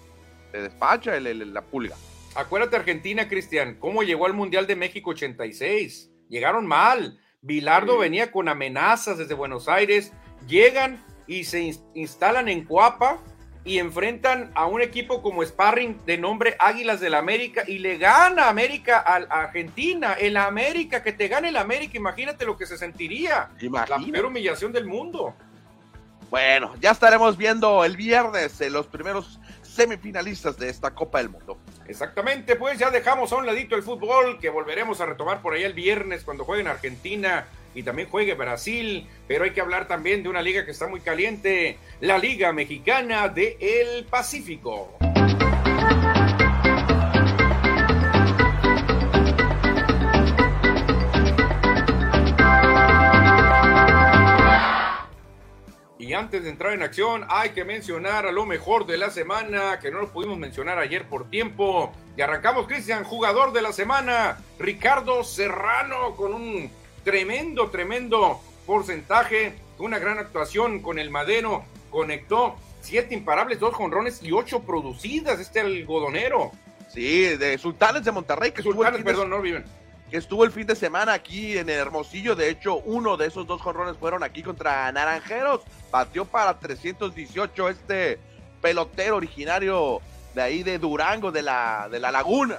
[0.53, 1.97] despacha la pulga.
[2.35, 6.11] Acuérdate Argentina, Cristian, cómo llegó al Mundial de México 86.
[6.29, 7.19] Llegaron mal.
[7.43, 10.13] Bilardo venía con amenazas desde Buenos Aires.
[10.47, 13.19] Llegan y se instalan en Cuapa
[13.65, 18.49] y enfrentan a un equipo como Sparring de nombre Águilas del América y le gana
[18.49, 20.15] América a, Argentina.
[20.15, 23.51] El América, que te gane el América, imagínate lo que se sentiría.
[23.61, 25.35] La peor humillación del mundo.
[26.29, 31.59] Bueno, ya estaremos viendo el viernes los primeros semifinalistas de esta Copa del Mundo.
[31.87, 35.63] Exactamente, pues ya dejamos a un ladito el fútbol que volveremos a retomar por ahí
[35.63, 40.29] el viernes cuando jueguen Argentina y también juegue Brasil, pero hay que hablar también de
[40.29, 44.97] una liga que está muy caliente, la Liga Mexicana de El Pacífico.
[55.99, 59.79] Y antes de entrar en acción, hay que mencionar a lo mejor de la semana,
[59.79, 61.91] que no lo pudimos mencionar ayer por tiempo.
[62.19, 66.71] Y arrancamos, Cristian, jugador de la semana, Ricardo Serrano, con un
[67.05, 74.33] tremendo, tremendo porcentaje, una gran actuación con el Madero, conectó siete imparables, dos jonrones y
[74.33, 76.53] ocho producidas, este algodonero.
[76.89, 79.65] Sí, de Sultanes de Monterrey, que Sultanes, perdón, no viven.
[80.11, 83.47] Que estuvo el fin de semana aquí en el Hermosillo, de hecho, uno de esos
[83.47, 88.19] dos jonrones fueron aquí contra Naranjeros, batió para 318 este
[88.61, 90.01] pelotero originario
[90.35, 92.57] de ahí de Durango, de la, de la Laguna.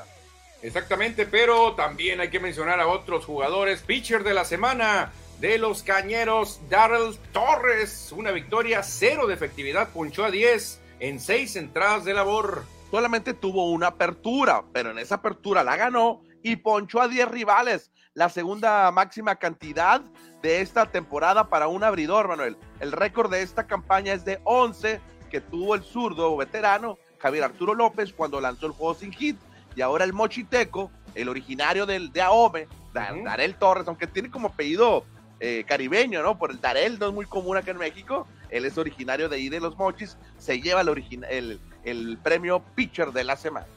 [0.63, 3.82] Exactamente, pero también hay que mencionar a otros jugadores.
[3.82, 8.13] Pitcher de la semana de los Cañeros, Darrell Torres.
[8.13, 12.63] Una victoria, cero de efectividad, punchó a 10 en seis entradas de labor.
[12.89, 17.91] Solamente tuvo una apertura, pero en esa apertura la ganó y ponchó a 10 rivales.
[18.13, 20.02] La segunda máxima cantidad
[20.41, 22.56] de esta temporada para un abridor, Manuel.
[22.80, 27.73] El récord de esta campaña es de 11 que tuvo el zurdo veterano Javier Arturo
[27.73, 29.38] López cuando lanzó el juego sin hit
[29.76, 35.06] y ahora el mochiteco, el originario del, de Aome, Darel Torres, aunque tiene como apellido
[35.40, 36.38] eh, caribeño, ¿no?
[36.38, 39.50] Por el Darel, no es muy común acá en México, él es originario de ahí
[39.50, 43.68] de los mochis, se lleva el, el, premio pitcher de la semana.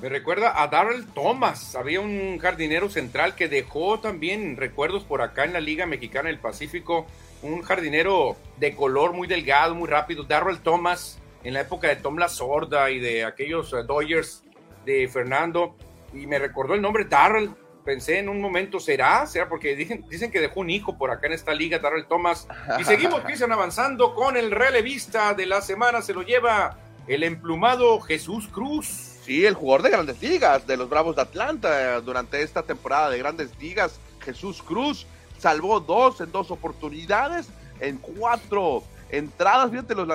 [0.00, 5.44] Me recuerda a Darrell Thomas, había un jardinero central que dejó también recuerdos por acá
[5.44, 7.06] en la Liga Mexicana del Pacífico,
[7.40, 12.18] un jardinero de color muy delgado, muy rápido, Darrell Thomas, en la época de Tom
[12.18, 14.42] La Sorda y de aquellos uh, Dodgers
[14.86, 15.76] de Fernando
[16.14, 17.50] y me recordó el nombre Darrell.
[17.84, 19.26] Pensé en un momento, ¿será?
[19.26, 19.48] ¿Será?
[19.48, 22.48] Porque dicen, dicen que dejó un hijo por acá en esta liga, Darrell Thomas.
[22.80, 26.02] Y seguimos, Cristian, avanzando con el relevista de la semana.
[26.02, 28.86] Se lo lleva el emplumado Jesús Cruz.
[29.22, 33.18] Sí, el jugador de grandes ligas, de los Bravos de Atlanta, durante esta temporada de
[33.18, 34.00] grandes ligas.
[34.20, 35.06] Jesús Cruz,
[35.38, 37.48] salvó dos en dos oportunidades,
[37.80, 40.08] en cuatro entradas, fíjate, los,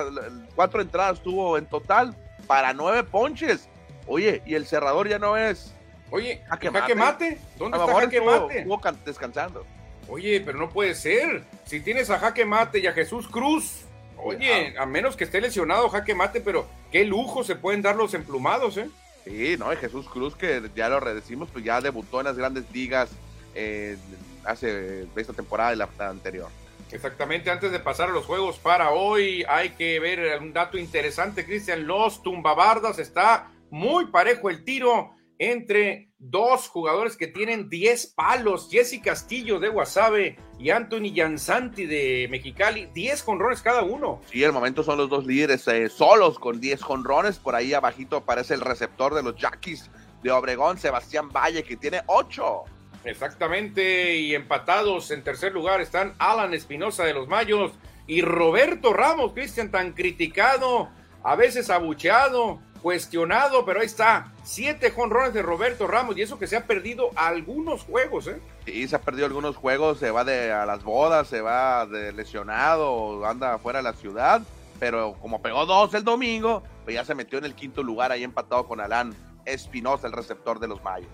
[0.54, 3.68] cuatro entradas tuvo en total para nueve ponches.
[4.06, 5.74] Oye, y el cerrador ya no es.
[6.10, 6.94] Oye, ¿a mate?
[6.94, 7.38] mate?
[7.58, 8.66] ¿Dónde está Jaque Mate?
[9.04, 9.64] descansando.
[10.08, 11.44] Oye, pero no puede ser.
[11.64, 13.84] Si tienes a Jaque Mate y a Jesús Cruz,
[14.18, 18.12] oye, a menos que esté lesionado Jaque Mate, pero qué lujo se pueden dar los
[18.12, 18.90] emplumados, ¿eh?
[19.24, 22.64] Sí, no, y Jesús Cruz, que ya lo redecimos, pues ya debutó en las grandes
[22.72, 23.10] ligas
[23.54, 23.96] eh,
[24.44, 26.48] hace esta temporada y la anterior.
[26.90, 31.46] Exactamente, antes de pasar a los juegos para hoy, hay que ver un dato interesante,
[31.46, 31.86] Cristian.
[31.86, 39.00] Los Tumbabardas está muy parejo el tiro entre dos jugadores que tienen 10 palos, Jesse
[39.02, 44.20] Castillo de Guasave y Anthony Jansanti de Mexicali, 10 jonrones cada uno.
[44.30, 48.18] Sí, el momento son los dos líderes eh, solos con 10 jonrones, por ahí abajito
[48.18, 49.90] aparece el receptor de los Yaquis
[50.22, 52.64] de Obregón, Sebastián Valle, que tiene 8.
[53.04, 57.72] Exactamente, y empatados en tercer lugar están Alan Espinosa de los Mayos
[58.06, 60.90] y Roberto Ramos, Cristian, tan criticado,
[61.24, 66.46] a veces abucheado, cuestionado, pero ahí está, siete jonrones de Roberto Ramos y eso que
[66.46, 68.40] se ha perdido algunos juegos, ¿eh?
[68.66, 72.12] Sí, se ha perdido algunos juegos, se va de a las bodas, se va de
[72.12, 74.42] lesionado, anda fuera de la ciudad,
[74.80, 78.24] pero como pegó dos el domingo, pues ya se metió en el quinto lugar ahí
[78.24, 79.14] empatado con Alan
[79.44, 81.08] Espinosa, el receptor de los Mayos.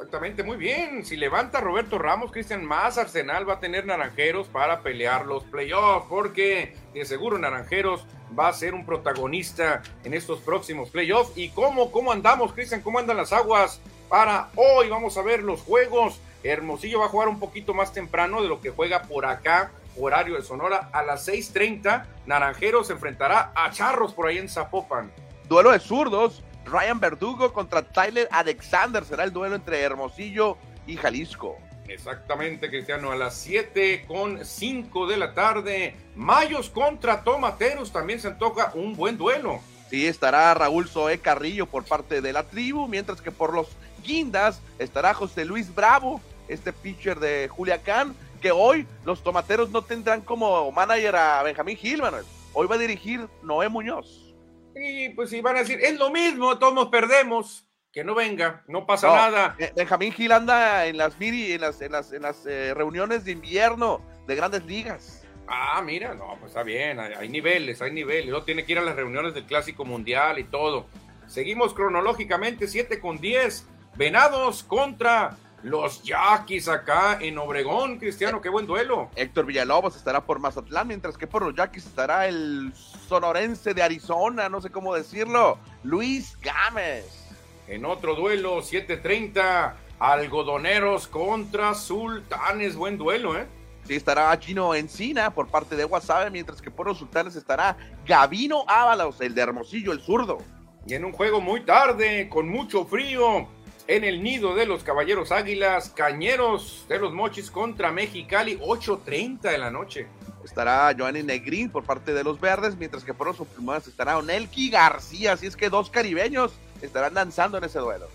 [0.00, 1.04] Exactamente, muy bien.
[1.04, 6.06] Si levanta Roberto Ramos, Cristian, más Arsenal va a tener Naranjeros para pelear los playoffs,
[6.08, 11.36] porque de seguro Naranjeros va a ser un protagonista en estos próximos playoffs.
[11.36, 12.80] ¿Y cómo, cómo andamos, Cristian?
[12.80, 14.88] ¿Cómo andan las aguas para hoy?
[14.88, 16.18] Vamos a ver los juegos.
[16.42, 20.34] Hermosillo va a jugar un poquito más temprano de lo que juega por acá, horario
[20.34, 22.06] de Sonora, a las 6:30.
[22.24, 25.12] Naranjeros se enfrentará a Charros por ahí en Zapopan.
[25.46, 26.42] Duelo de zurdos.
[26.64, 31.58] Ryan Verdugo contra Tyler Alexander será el duelo entre Hermosillo y Jalisco.
[31.88, 35.96] Exactamente, Cristiano, a las 7 con 5 de la tarde.
[36.14, 39.60] Mayos contra Tomateros también se antoja un buen duelo.
[39.90, 43.68] Sí, estará Raúl Zoé Carrillo por parte de la tribu, mientras que por los
[44.04, 50.20] Guindas estará José Luis Bravo, este pitcher de Juliacán, que hoy los Tomateros no tendrán
[50.20, 52.24] como manager a Benjamín Gil, Manuel.
[52.52, 54.29] Hoy va a dirigir Noé Muñoz.
[54.74, 58.86] Y pues si van a decir, es lo mismo, todos perdemos, que no venga, no
[58.86, 59.56] pasa nada.
[59.58, 63.32] Eh, Benjamín Gil anda en las en las, en las, en las eh, reuniones de
[63.32, 65.26] invierno de grandes ligas.
[65.48, 68.30] Ah, mira, no, pues está bien, hay, niveles, hay niveles.
[68.30, 70.86] No tiene que ir a las reuniones del Clásico Mundial y todo.
[71.26, 73.66] Seguimos cronológicamente, 7 con 10.
[73.96, 79.10] Venados contra los Yaquis acá en Obregón, Cristiano, qué buen duelo.
[79.16, 82.72] Héctor Villalobos estará por Mazatlán, mientras que por los Yaquis estará el
[83.08, 87.28] sonorense de Arizona, no sé cómo decirlo, Luis Gámez.
[87.66, 93.46] En otro duelo, 7:30, algodoneros contra sultanes, buen duelo, ¿eh?
[93.84, 98.64] Sí, estará Gino Encina por parte de Guasave, mientras que por los sultanes estará Gavino
[98.66, 100.38] Ábalos, el de Hermosillo, el zurdo.
[100.86, 103.46] Y en un juego muy tarde, con mucho frío,
[103.90, 109.58] en el nido de los Caballeros Águilas, Cañeros de los Mochis contra Mexicali, 8.30 de
[109.58, 110.06] la noche.
[110.44, 114.70] Estará Joanny Negrín por parte de los Verdes, mientras que por los Pumas estará Onelki
[114.70, 118.06] García, así es que dos caribeños estarán danzando en ese duelo.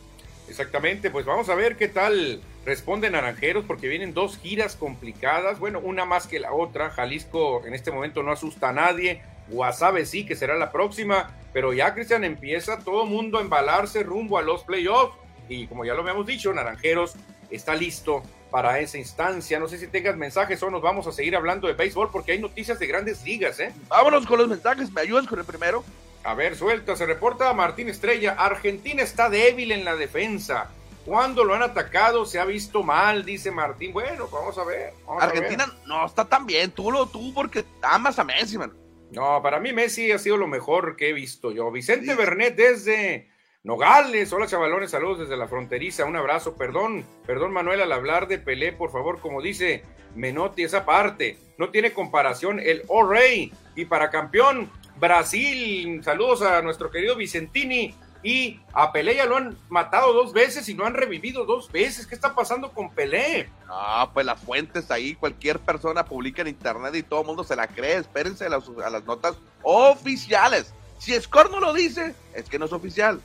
[0.48, 5.82] Exactamente, pues vamos a ver qué tal responden Naranjeros, porque vienen dos giras complicadas, bueno,
[5.82, 10.26] una más que la otra, Jalisco en este momento no asusta a nadie, Guasave sí,
[10.26, 14.64] que será la próxima, pero ya Cristian empieza todo mundo a embalarse rumbo a los
[14.64, 17.16] playoffs y como ya lo habíamos dicho, Naranjeros
[17.50, 19.60] está listo para esa instancia.
[19.60, 22.40] No sé si tengas mensajes o nos vamos a seguir hablando de béisbol porque hay
[22.40, 23.74] noticias de grandes ligas, ¿eh?
[23.88, 25.84] Vámonos con los mensajes, ¿me ayudas con el primero?
[26.24, 30.70] A ver, suelta, se reporta a Martín Estrella, Argentina está débil en la defensa.
[31.06, 33.94] Cuando lo han atacado se ha visto mal, dice Martín.
[33.94, 34.94] Bueno, vamos a ver.
[35.20, 38.74] Argentina no está tan bien, tú lo tú porque amas a Messi, man.
[39.12, 41.70] No, para mí Messi ha sido lo mejor que he visto yo.
[41.72, 43.30] Vicente Bernet desde
[43.66, 48.38] Nogales, hola chavalones, saludos desde la fronteriza, un abrazo, perdón, perdón Manuel al hablar de
[48.38, 52.60] Pelé, por favor, como dice Menotti, esa parte, no tiene comparación.
[52.60, 59.26] El O-Rey, y para campeón, Brasil, saludos a nuestro querido Vicentini, y a Pelé ya
[59.26, 62.92] lo han matado dos veces y no han revivido dos veces, ¿qué está pasando con
[62.92, 63.50] Pelé?
[63.68, 67.56] Ah, pues las fuentes ahí, cualquier persona publica en internet y todo el mundo se
[67.56, 70.72] la cree, espérense a las, a las notas oficiales.
[71.00, 73.20] Si Score no lo dice, es que no es oficial.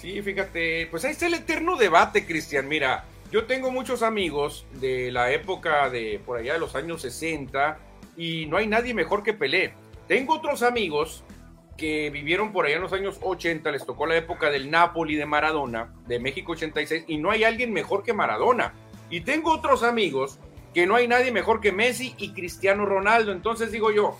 [0.00, 2.66] Sí, fíjate, pues ahí está el eterno debate, Cristian.
[2.68, 7.78] Mira, yo tengo muchos amigos de la época de por allá de los años 60
[8.16, 9.74] y no hay nadie mejor que Pelé.
[10.08, 11.22] Tengo otros amigos
[11.76, 15.26] que vivieron por allá en los años 80, les tocó la época del Napoli de
[15.26, 18.72] Maradona, de México 86, y no hay alguien mejor que Maradona.
[19.10, 20.38] Y tengo otros amigos
[20.72, 23.32] que no hay nadie mejor que Messi y Cristiano Ronaldo.
[23.32, 24.16] Entonces digo yo,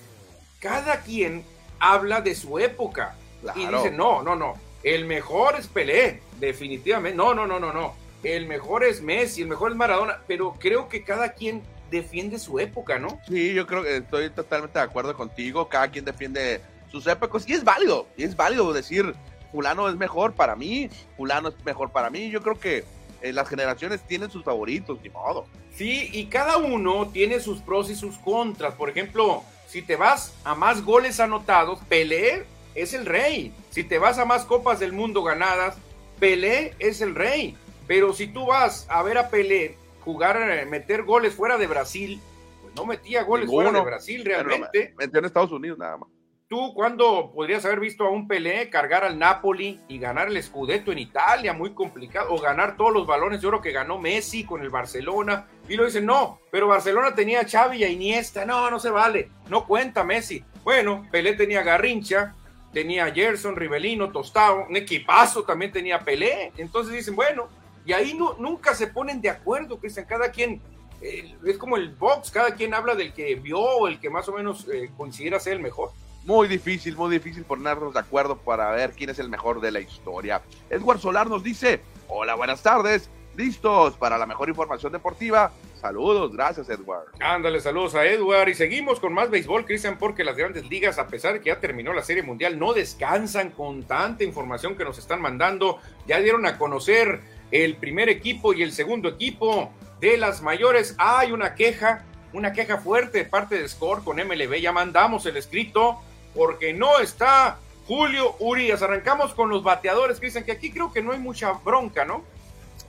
[0.58, 1.42] cada quien
[1.78, 3.16] habla de su época
[3.56, 7.16] y dice, no, no, no, el mejor es Pelé, definitivamente.
[7.16, 7.94] No, no, no, no, no.
[8.22, 12.58] El mejor es Messi, el mejor es Maradona, pero creo que cada quien defiende su
[12.58, 13.20] época, ¿no?
[13.28, 15.68] Sí, yo creo que estoy totalmente de acuerdo contigo.
[15.68, 19.14] Cada quien defiende sus épocas y es válido, y es válido decir,
[19.52, 22.30] fulano es mejor para mí, fulano es mejor para mí.
[22.30, 22.84] Yo creo que
[23.22, 25.46] eh, las generaciones tienen sus favoritos, ni modo.
[25.74, 28.74] Sí, y cada uno tiene sus pros y sus contras.
[28.74, 33.52] Por ejemplo, si te vas a más goles anotados, Pelé es el rey.
[33.70, 35.76] Si te vas a más copas del mundo ganadas,
[36.18, 37.56] Pelé es el rey.
[37.86, 42.20] Pero si tú vas a ver a Pelé jugar, eh, meter goles fuera de Brasil,
[42.62, 44.94] pues no metía goles fuera de Brasil realmente.
[44.96, 46.08] Metió en Estados Unidos nada más.
[46.50, 50.90] ¿Tú cuándo podrías haber visto a un Pelé cargar al Napoli y ganar el Scudetto
[50.90, 51.52] en Italia?
[51.52, 52.32] Muy complicado.
[52.32, 55.46] O ganar todos los balones de oro que ganó Messi con el Barcelona.
[55.68, 58.44] Y lo dicen, no, pero Barcelona tenía a Xavi y a Iniesta.
[58.44, 59.30] No, no se vale.
[59.48, 60.42] No cuenta Messi.
[60.64, 62.34] Bueno, Pelé tenía Garrincha,
[62.72, 64.66] tenía Gerson, Rivelino, Tostado.
[64.68, 66.52] Un equipazo también tenía Pelé.
[66.56, 67.48] Entonces dicen, bueno,
[67.84, 70.06] y ahí no, nunca se ponen de acuerdo, Cristian.
[70.06, 70.60] Cada quien,
[71.00, 74.32] eh, es como el box, cada quien habla del que vio el que más o
[74.32, 75.90] menos eh, considera ser el mejor
[76.24, 79.80] muy difícil, muy difícil ponernos de acuerdo para ver quién es el mejor de la
[79.80, 80.42] historia.
[80.68, 85.52] Edward Solar nos dice, hola, buenas tardes, listos para la mejor información deportiva.
[85.80, 87.06] Saludos, gracias Edward.
[87.20, 91.06] Ándale, saludos a Edward y seguimos con más béisbol, Cristian, porque las grandes ligas, a
[91.06, 94.98] pesar de que ya terminó la Serie Mundial, no descansan con tanta información que nos
[94.98, 95.78] están mandando.
[96.06, 100.94] Ya dieron a conocer el primer equipo y el segundo equipo de las mayores.
[100.98, 104.60] Hay una queja, una queja fuerte de parte de Score con MLB.
[104.60, 105.98] Ya mandamos el escrito
[106.34, 108.82] porque no está Julio Urias.
[108.82, 112.22] Arrancamos con los bateadores, dicen que aquí creo que no hay mucha bronca, ¿no?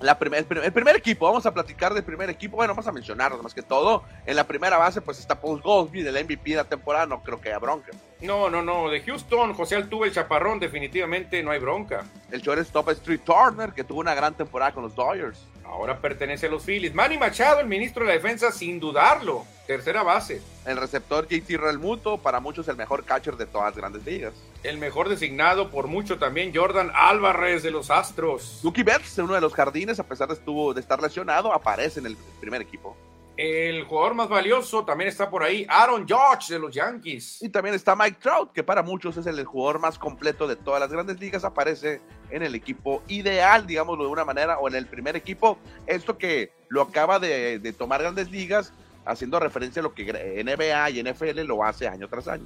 [0.02, 3.54] La el, primer, equipo, vamos a platicar del primer equipo, bueno, vamos a mencionar más
[3.54, 4.04] que todo.
[4.26, 7.40] En la primera base, pues está Paul Goldsby, del MVP de la temporada, no creo
[7.40, 7.92] que haya bronca.
[8.22, 12.06] No, no, no, de Houston, José Altuve, el chaparrón, definitivamente no hay bronca.
[12.30, 15.40] El shortstop es Street Turner, que tuvo una gran temporada con los Dodgers.
[15.66, 16.94] Ahora pertenece a los Phillies.
[16.94, 19.46] Manny Machado, el ministro de la Defensa, sin dudarlo.
[19.66, 20.42] Tercera base.
[20.66, 24.34] El receptor JT Realmuto, para muchos el mejor catcher de todas las grandes ligas.
[24.64, 28.60] El mejor designado por mucho también Jordan Álvarez de los Astros.
[28.64, 32.08] Lucky Betts, uno de los jardines, a pesar de, estuvo, de estar lesionado, aparece en
[32.08, 32.98] el primer equipo.
[33.44, 37.42] El jugador más valioso también está por ahí, Aaron Judge de los Yankees.
[37.42, 40.80] Y también está Mike Trout, que para muchos es el jugador más completo de todas
[40.80, 41.44] las grandes ligas.
[41.44, 45.58] Aparece en el equipo ideal, digámoslo de una manera, o en el primer equipo.
[45.88, 48.74] Esto que lo acaba de, de tomar grandes ligas,
[49.06, 52.46] haciendo referencia a lo que NBA y NFL lo hace año tras año.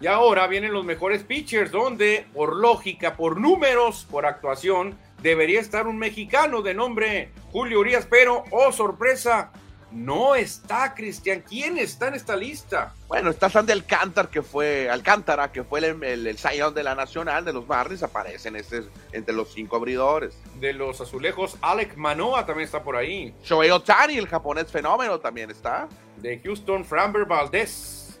[0.00, 5.86] Y ahora vienen los mejores pitchers, donde por lógica, por números, por actuación, debería estar
[5.86, 9.52] un mexicano de nombre Julio Urias, pero, oh sorpresa,
[9.92, 11.42] no está, Cristian.
[11.46, 12.94] ¿Quién está en esta lista?
[13.08, 16.36] Bueno, está Sandy Alcántara, que fue Alcántara, que fue el, el,
[16.74, 20.38] de la Nacional de los Marlins, aparece en este, entre los cinco abridores.
[20.60, 23.34] De los azulejos, Alec Manoa también está por ahí.
[23.42, 25.88] Shohei Otani, el japonés fenómeno, también está.
[26.18, 28.20] De Houston, Framber Valdez.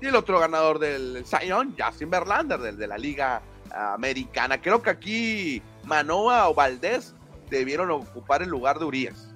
[0.00, 4.60] Y el otro ganador del Zion, Justin Verlander, del de la Liga Americana.
[4.60, 7.14] Creo que aquí Manoa o Valdés
[7.50, 9.29] debieron ocupar el lugar de Urias.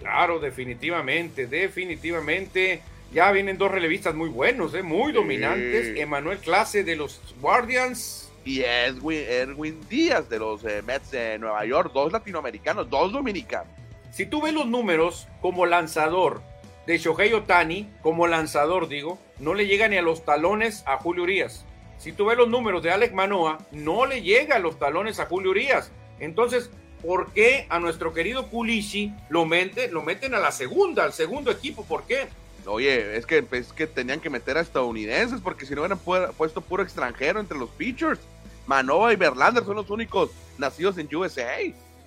[0.00, 2.82] Claro, definitivamente, definitivamente.
[3.12, 4.82] Ya vienen dos relevistas muy buenos, ¿eh?
[4.82, 5.98] muy dominantes.
[5.98, 8.30] Emanuel Clase de los Guardians.
[8.44, 13.68] Y Edwin, Erwin Díaz de los eh, Mets de Nueva York, dos latinoamericanos, dos dominicanos.
[14.10, 16.40] Si tú ves los números como lanzador
[16.86, 21.24] de Shohei Otani, como lanzador digo, no le llega ni a los talones a Julio
[21.24, 21.66] Urias.
[21.98, 25.26] Si tú ves los números de Alex Manoa, no le llega a los talones a
[25.26, 25.90] Julio Urias.
[26.18, 26.70] Entonces,
[27.02, 31.50] ¿por qué a nuestro querido Pulici lo, meten, lo meten a la segunda, al segundo
[31.50, 31.84] equipo?
[31.84, 32.28] ¿Por qué?
[32.66, 35.98] Oye, es que, es que tenían que meter a estadounidenses porque si no hubieran
[36.34, 38.20] puesto puro extranjero entre los pitchers.
[38.66, 41.56] Manoa y Verlander son los únicos nacidos en USA.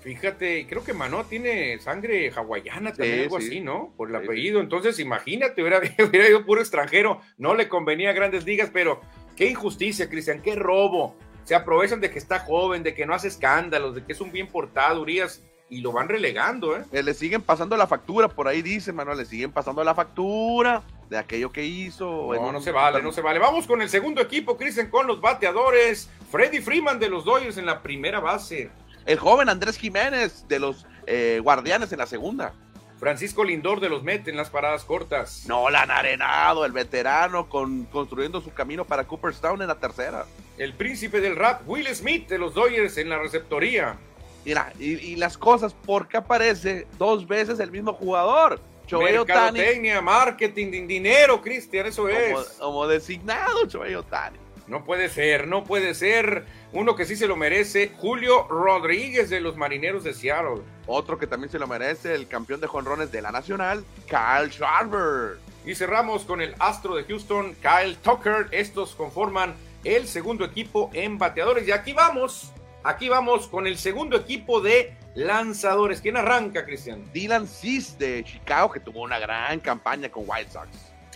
[0.02, 3.94] Fíjate, creo que Manoa tiene sangre hawaiana también, algo así, ¿no?
[3.98, 4.60] Por el apellido.
[4.60, 7.22] Entonces, imagínate, hubiera, hubiera ido puro extranjero.
[7.38, 9.02] No le convenía a grandes ligas, pero
[9.36, 13.28] qué injusticia, Cristian, qué robo se aprovechan de que está joven, de que no hace
[13.28, 16.84] escándalos, de que es un bien portado, Urias, y lo van relegando, ¿eh?
[16.92, 17.02] ¿eh?
[17.02, 21.18] Le siguen pasando la factura, por ahí dice Manuel, le siguen pasando la factura de
[21.18, 22.34] aquello que hizo.
[22.34, 23.40] No, no se vale, no se vale.
[23.40, 26.10] Vamos con el segundo equipo, Cristian, con los bateadores.
[26.30, 28.70] Freddy Freeman de los Dodgers en la primera base.
[29.06, 32.54] El joven Andrés Jiménez de los eh, Guardianes en la segunda.
[33.00, 35.46] Francisco Lindor de los Mets en las paradas cortas.
[35.48, 40.26] Nolan Arenado, el veterano, con, construyendo su camino para Cooperstown en la tercera.
[40.58, 43.98] El príncipe del rap, Will Smith de los Dodgers en la receptoría.
[44.44, 48.60] Mira, y, las cosas, porque aparece dos veces el mismo jugador?
[48.88, 52.58] Shohei Mercadotecnia, marketing, dinero, Cristian, eso es.
[52.60, 54.38] Como designado Shohei Otani.
[54.68, 56.46] No puede ser, no puede ser.
[56.72, 60.62] Uno que sí se lo merece, Julio Rodríguez de los Marineros de Seattle.
[60.88, 65.40] Otro que también se lo merece, el campeón de jonrones de la Nacional, Kyle Schwarber.
[65.66, 68.48] Y cerramos con el astro de Houston, Kyle Tucker.
[68.52, 71.68] Estos conforman el segundo equipo en bateadores.
[71.68, 72.52] Y aquí vamos,
[72.84, 76.02] aquí vamos con el segundo equipo de lanzadores.
[76.02, 77.04] ¿Quién arranca, Cristian?
[77.14, 80.70] Dylan Cis de Chicago, que tuvo una gran campaña con White Sox.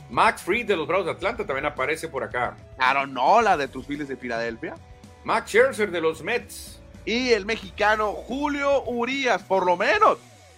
[0.09, 2.55] Max Fried de los Bravos de Atlanta también aparece por acá.
[2.77, 4.75] Aaron Nola de tus Phillies de Filadelfia.
[5.23, 6.79] Max Scherzer de los Mets.
[7.05, 10.17] Y el mexicano Julio Urias, por lo menos,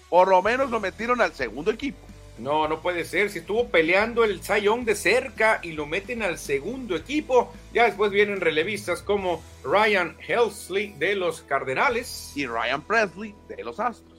[0.10, 2.07] por lo menos lo metieron al segundo equipo.
[2.40, 3.30] No, no puede ser.
[3.30, 8.12] Si estuvo peleando el Sayón de cerca y lo meten al segundo equipo, ya después
[8.12, 14.18] vienen relevistas como Ryan Helsley de los Cardenales y Ryan Presley de los Astros.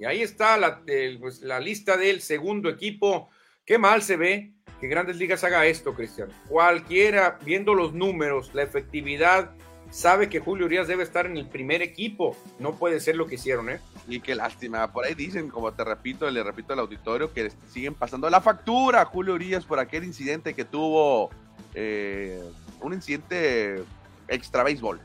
[0.00, 0.82] Y ahí está la,
[1.20, 3.28] pues, la lista del segundo equipo.
[3.66, 6.30] Qué mal se ve que Grandes Ligas haga esto, Cristian.
[6.48, 9.54] Cualquiera, viendo los números, la efectividad,
[9.90, 12.36] sabe que Julio Urias debe estar en el primer equipo.
[12.58, 13.80] No puede ser lo que hicieron, ¿eh?
[14.08, 14.92] Y qué lástima.
[14.92, 19.02] Por ahí dicen, como te repito, le repito al auditorio, que siguen pasando la factura
[19.02, 21.30] a Julio Urias por aquel incidente que tuvo,
[21.74, 22.42] eh,
[22.80, 23.82] un incidente
[24.28, 25.00] extra béisbol.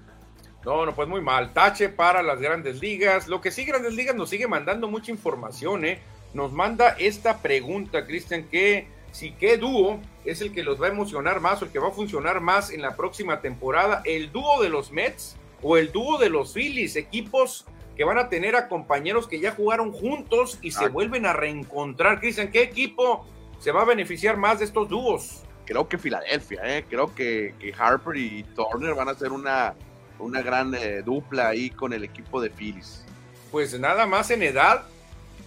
[0.66, 1.54] No, no, pues muy mal.
[1.54, 3.28] Tache para las grandes ligas.
[3.28, 6.00] Lo que sí, grandes ligas nos sigue mandando mucha información, ¿eh?
[6.34, 10.90] Nos manda esta pregunta, Cristian, que si qué dúo es el que los va a
[10.90, 14.62] emocionar más o el que va a funcionar más en la próxima temporada, el dúo
[14.62, 18.68] de los Mets o el dúo de los Phillies, equipos que van a tener a
[18.68, 22.20] compañeros que ya jugaron juntos y se vuelven a reencontrar.
[22.20, 23.28] Cristian, ¿qué equipo
[23.60, 25.44] se va a beneficiar más de estos dúos?
[25.66, 26.84] Creo que Filadelfia, ¿eh?
[26.90, 29.76] creo que, Harper y Turner van a ser una,
[30.18, 33.06] una gran eh, dupla ahí con el equipo de Phillies.
[33.52, 34.86] Pues nada más en edad,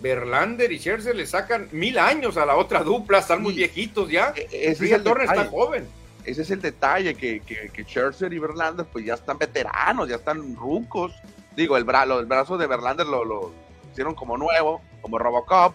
[0.01, 4.32] Verlander y Scherzer le sacan mil años a la otra dupla, están muy viejitos ya.
[4.36, 5.88] E, ese es el está joven.
[6.24, 10.16] Ese es el detalle, que, que, que Scherzer y Verlander pues ya están veteranos, ya
[10.16, 11.12] están rucos
[11.57, 13.53] Digo, el, brazo de Verlander lo, lo,
[13.90, 15.74] hicieron como nuevo, como Robocop,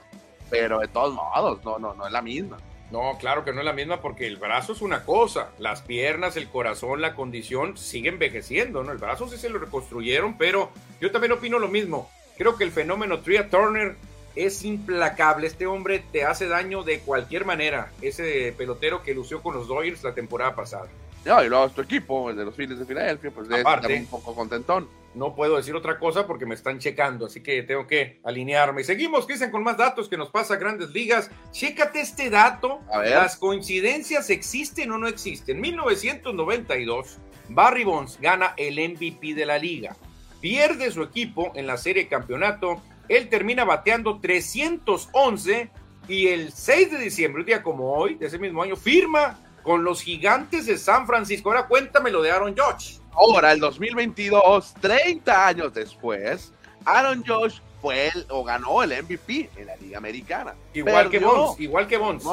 [0.49, 2.57] pero de todos modos, no, no, no es la misma.
[2.91, 6.37] No, claro que no es la misma porque el brazo es una cosa, las piernas,
[6.37, 8.91] el corazón, la condición siguen envejeciendo, ¿no?
[8.91, 10.69] El brazo sí se lo reconstruyeron, pero
[10.99, 12.11] yo también opino lo mismo.
[12.37, 13.95] Creo que el fenómeno Tria Turner
[14.35, 15.47] es implacable.
[15.47, 17.91] Este hombre te hace daño de cualquier manera.
[18.01, 20.87] Ese pelotero que lució con los Dodgers la temporada pasada.
[21.25, 24.05] No, y luego tu equipo, el de los Phillies de Filadelfia, pues debe estar un
[24.07, 28.19] poco contentón no puedo decir otra cosa porque me están checando, así que tengo que
[28.23, 28.83] alinearme.
[28.83, 31.29] Seguimos, Cristian, con más datos que nos pasa a Grandes Ligas.
[31.51, 32.79] Chécate este dato.
[32.89, 35.57] Las coincidencias existen o no existen.
[35.57, 37.17] En 1992,
[37.49, 39.95] Barry Bonds gana el MVP de la liga.
[40.39, 42.81] Pierde su equipo en la serie campeonato.
[43.11, 45.69] Él termina bateando 311
[46.07, 49.83] y el 6 de diciembre, un día como hoy, de ese mismo año, firma con
[49.83, 51.49] los gigantes de San Francisco.
[51.49, 53.01] Ahora cuéntame lo de Aaron Judge.
[53.11, 56.53] Ahora, el 2022, 30 años después,
[56.85, 60.55] Aaron Josh fue el, o ganó el MVP en la Liga Americana.
[60.73, 62.23] Igual que Bonds, igual que Bonds.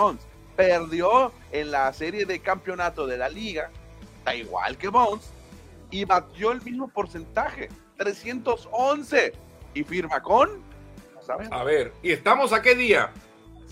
[0.55, 3.73] Perdió en la serie de campeonato de la Liga,
[4.19, 5.29] está igual que Bonds,
[5.91, 9.33] y batió el mismo porcentaje, 311,
[9.75, 10.68] y firma con...
[11.51, 13.11] A ver, ¿y estamos a qué día?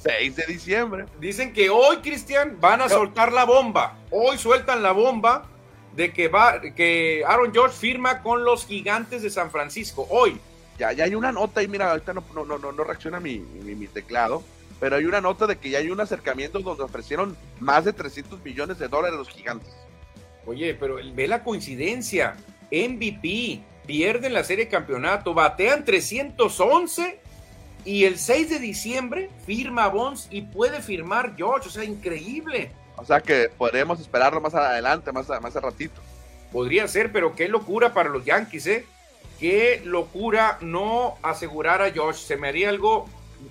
[0.02, 1.06] 6 de diciembre.
[1.18, 3.98] Dicen que hoy, Cristian, van a soltar la bomba.
[4.10, 5.48] Hoy sueltan la bomba
[5.94, 10.38] de que va, que Aaron George firma con los gigantes de San Francisco hoy.
[10.78, 13.86] Ya, ya hay una nota y mira, ahorita no, no, no, no reacciona mi, mi,
[13.86, 14.42] teclado,
[14.78, 18.44] pero hay una nota de que ya hay un acercamiento donde ofrecieron más de 300
[18.44, 19.74] millones de dólares a los gigantes.
[20.44, 22.36] Oye, pero ve la coincidencia.
[22.70, 27.20] MVP, pierden la serie de campeonato, batean 311
[27.86, 32.72] y el 6 de diciembre firma Bonds y puede firmar George, o sea, increíble.
[32.96, 36.00] O sea que podremos esperarlo más adelante, más, más a ratito.
[36.52, 38.84] Podría ser, pero qué locura para los Yankees, ¿eh?
[39.38, 42.16] Qué locura no asegurar a Josh.
[42.16, 43.06] Se me haría algo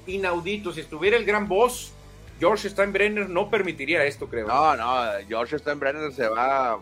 [0.05, 0.73] inaudito.
[0.73, 1.93] Si estuviera el gran boss,
[2.39, 4.47] George Steinbrenner no permitiría esto, creo.
[4.47, 6.79] No, no, George Steinbrenner se va,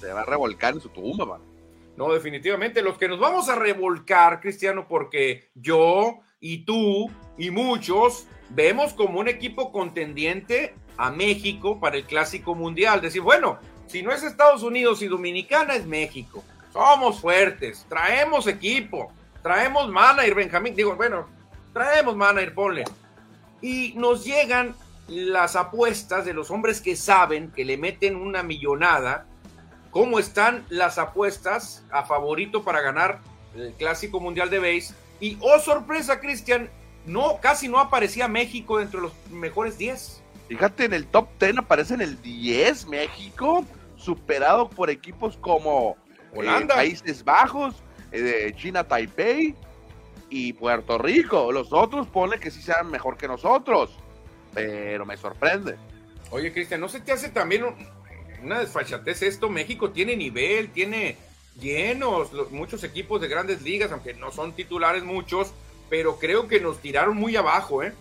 [0.00, 1.40] se va a revolcar en su tumba, man.
[1.96, 2.82] No, definitivamente.
[2.82, 9.20] Los que nos vamos a revolcar, Cristiano, porque yo y tú y muchos vemos como
[9.20, 13.00] un equipo contendiente a México para el Clásico Mundial.
[13.00, 16.42] Decir, bueno, si no es Estados Unidos y Dominicana, es México.
[16.72, 19.12] Somos fuertes, traemos equipo,
[19.42, 20.74] traemos manager, Benjamín.
[20.74, 21.26] Digo, bueno,
[21.72, 22.84] traemos manager, ponle.
[23.60, 24.74] Y nos llegan
[25.08, 29.26] las apuestas de los hombres que saben que le meten una millonada.
[29.90, 33.20] ¿Cómo están las apuestas a favorito para ganar
[33.54, 34.94] el Clásico Mundial de Base.
[35.20, 36.68] Y, oh sorpresa, Cristian,
[37.06, 40.22] no, casi no aparecía México dentro de los mejores 10.
[40.48, 43.64] Fíjate, en el top 10 aparece en el 10 México,
[43.96, 45.96] superado por equipos como
[46.32, 47.76] eh, Holanda, Países Bajos,
[48.12, 49.54] eh, China Taipei
[50.30, 51.52] y Puerto Rico.
[51.52, 53.98] Los otros pone que sí sean mejor que nosotros,
[54.54, 55.76] pero me sorprende.
[56.30, 57.64] Oye, Cristian, ¿no se te hace también
[58.42, 59.48] una desfachatez esto?
[59.48, 61.16] México tiene nivel, tiene
[61.60, 65.52] llenos muchos equipos de grandes ligas, aunque no son titulares muchos,
[65.90, 67.92] pero creo que nos tiraron muy abajo, ¿eh?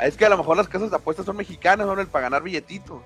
[0.00, 2.42] Es que a lo mejor las casas de apuestas son mexicanas, son el para ganar
[2.42, 3.02] billetitos.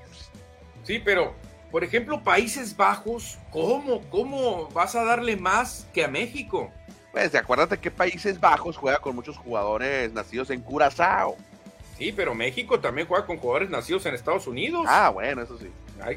[0.84, 1.34] Sí, pero,
[1.70, 4.03] por ejemplo, Países Bajos, ¿cómo?
[4.11, 6.70] ¿Cómo vas a darle más que a México?
[7.11, 11.36] Pues acuérdate que Países Bajos juega con muchos jugadores nacidos en Curazao.
[11.97, 14.84] Sí, pero México también juega con jugadores nacidos en Estados Unidos.
[14.88, 15.70] Ah, bueno, eso sí.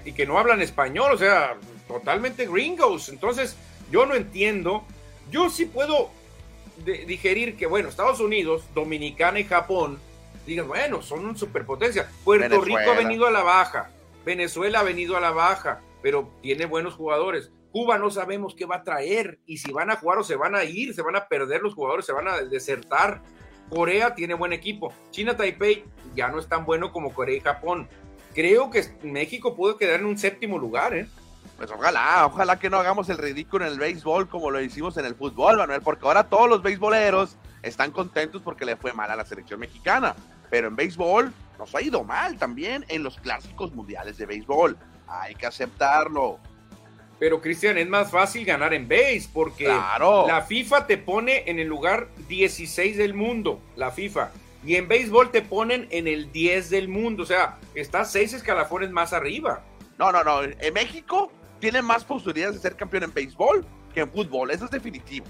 [0.06, 1.56] Y que no hablan español, o sea,
[1.88, 3.10] totalmente gringos.
[3.10, 3.56] Entonces,
[3.92, 4.84] yo no entiendo.
[5.32, 6.10] Yo sí puedo
[6.86, 10.00] digerir que, bueno, Estados Unidos, Dominicana y Japón,
[10.46, 12.10] digan, bueno, son una superpotencia.
[12.24, 13.90] Puerto Rico ha venido a la baja,
[14.26, 17.52] Venezuela ha venido a la baja, pero tiene buenos jugadores.
[17.72, 20.56] Cuba no sabemos qué va a traer y si van a jugar o se van
[20.56, 23.22] a ir, se van a perder los jugadores, se van a desertar.
[23.70, 24.94] Corea tiene buen equipo.
[25.12, 25.84] China Taipei
[26.16, 27.90] ya no es tan bueno como Corea y Japón.
[28.38, 31.08] Creo que México puede quedar en un séptimo lugar, ¿eh?
[31.58, 35.06] Pues ojalá, ojalá que no hagamos el ridículo en el béisbol como lo hicimos en
[35.06, 39.16] el fútbol, Manuel, porque ahora todos los beisboleros están contentos porque le fue mal a
[39.16, 40.16] la selección mexicana.
[40.52, 44.78] Pero en béisbol nos ha ido mal también en los clásicos mundiales de béisbol.
[45.08, 46.38] Hay que aceptarlo.
[47.18, 51.68] Pero Cristian, es más fácil ganar en base porque la FIFA te pone en el
[51.68, 54.30] lugar 16 del mundo, la FIFA.
[54.68, 57.24] Y en béisbol te ponen en el 10 del mundo.
[57.24, 59.64] O sea, estás seis escalafones más arriba.
[59.98, 60.44] No, no, no.
[60.44, 64.52] En México tiene más posibilidades de ser campeón en béisbol que en fútbol.
[64.52, 65.26] Eso es definitivo.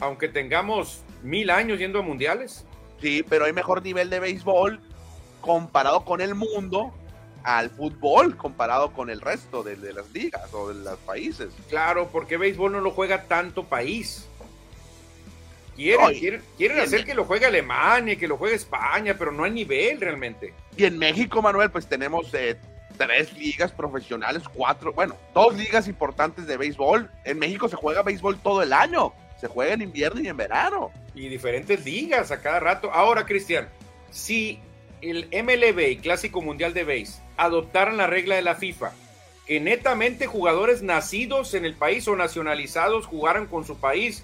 [0.00, 2.64] Aunque tengamos mil años yendo a mundiales.
[3.02, 4.80] Sí, pero hay mejor nivel de béisbol
[5.42, 6.94] comparado con el mundo
[7.44, 11.52] al fútbol comparado con el resto de, las ligas o de los países.
[11.68, 14.26] Claro, porque béisbol no lo juega tanto país.
[15.82, 20.00] Quieren, quieren, hacer que lo juegue Alemania, que lo juegue España, pero no hay nivel
[20.00, 20.54] realmente.
[20.76, 22.56] Y en México, Manuel, pues tenemos eh,
[22.96, 27.10] tres ligas profesionales, cuatro, bueno, dos ligas importantes de béisbol.
[27.24, 29.12] En México se juega béisbol todo el año.
[29.40, 30.92] Se juega en invierno y en verano.
[31.14, 32.92] Y diferentes ligas a cada rato.
[32.92, 33.68] Ahora, Cristian,
[34.10, 34.60] si
[35.00, 38.92] el MLB y Clásico Mundial de Béis adoptaran la regla de la FIFA,
[39.46, 44.22] que netamente jugadores nacidos en el país o nacionalizados jugaran con su país,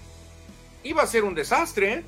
[0.83, 1.93] iba a ser un desastre.
[1.93, 2.03] ¿eh?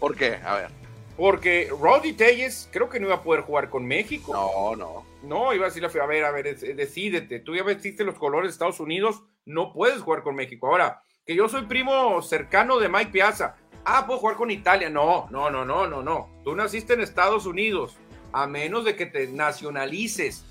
[0.00, 0.36] ¿Por qué?
[0.44, 0.70] A ver.
[1.16, 4.32] Porque Roddy Telles creo que no iba a poder jugar con México.
[4.32, 5.06] No, no.
[5.22, 7.40] No, iba a decirle, a ver, a ver, decídete.
[7.40, 10.66] Tú ya vestiste los colores de Estados Unidos, no puedes jugar con México.
[10.66, 13.56] Ahora, que yo soy primo cercano de Mike Piazza.
[13.84, 14.90] Ah, puedo jugar con Italia.
[14.90, 16.28] No, no, no, no, no, no.
[16.44, 17.96] Tú naciste en Estados Unidos,
[18.32, 20.44] a menos de que te nacionalices.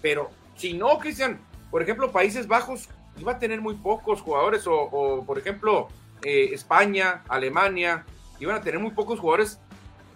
[0.00, 1.40] Pero si no, Cristian,
[1.70, 2.88] por ejemplo, Países Bajos
[3.18, 5.88] iba a tener muy pocos jugadores, o, por ejemplo,
[6.24, 8.04] eh, España, Alemania,
[8.40, 9.58] iban a tener muy pocos jugadores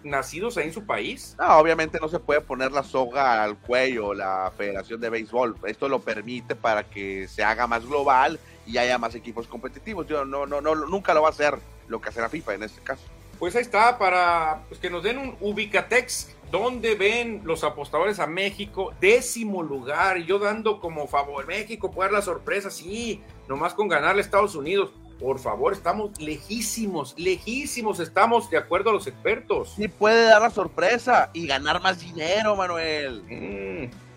[0.03, 1.35] nacidos ahí en su país.
[1.39, 5.55] No, obviamente no se puede poner la soga al cuello la Federación de Béisbol.
[5.65, 10.07] Esto lo permite para que se haga más global y haya más equipos competitivos.
[10.07, 12.63] Yo no, no, no, nunca lo va a hacer lo que hace la FIFA en
[12.63, 13.03] este caso.
[13.39, 18.25] Pues ahí está, para pues, que nos den un Ubicatex, donde ven los apostadores a
[18.25, 18.93] México?
[18.99, 24.21] Décimo lugar, yo dando como favor, México puede dar la sorpresa, sí, nomás con ganarle
[24.21, 24.91] a Estados Unidos.
[25.19, 29.73] Por favor, estamos lejísimos, lejísimos, estamos de acuerdo a los expertos.
[29.75, 33.23] Sí puede dar la sorpresa y ganar más dinero, Manuel.
[33.23, 34.07] Mm.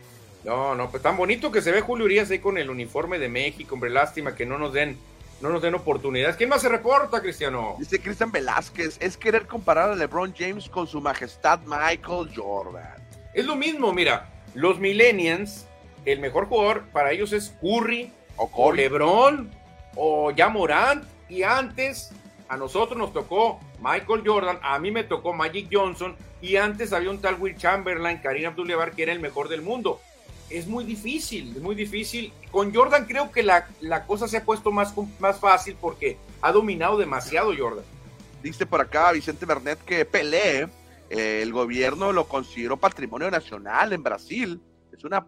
[0.45, 3.29] No, no, pues tan bonito que se ve Julio Urias ahí con el uniforme de
[3.29, 4.99] México, hombre, lástima que no nos den,
[5.41, 6.37] no nos den oportunidades.
[6.37, 7.77] ¿Quién más se reporta, Cristiano?
[7.79, 12.95] Dice Cristian Velázquez, es querer comparar a LeBron James con su majestad Michael Jordan.
[13.33, 15.67] Es lo mismo, mira, los millennials,
[16.05, 19.60] el mejor jugador para ellos es Curry o, o LeBron
[19.97, 22.13] o ya Morant, y antes
[22.49, 27.11] a nosotros nos tocó Michael Jordan, a mí me tocó Magic Johnson, y antes había
[27.11, 30.01] un tal Will Chamberlain, Karim Abdul-Jabbar, que era el mejor del mundo.
[30.49, 32.33] Es muy difícil, es muy difícil.
[32.51, 36.51] Con Jordan creo que la, la cosa se ha puesto más, más fácil porque ha
[36.51, 37.85] dominado demasiado Jordan.
[38.43, 40.69] Dice por acá Vicente Bernet que Pelé,
[41.11, 44.61] eh, el gobierno lo consideró patrimonio nacional en Brasil.
[44.93, 45.25] Es una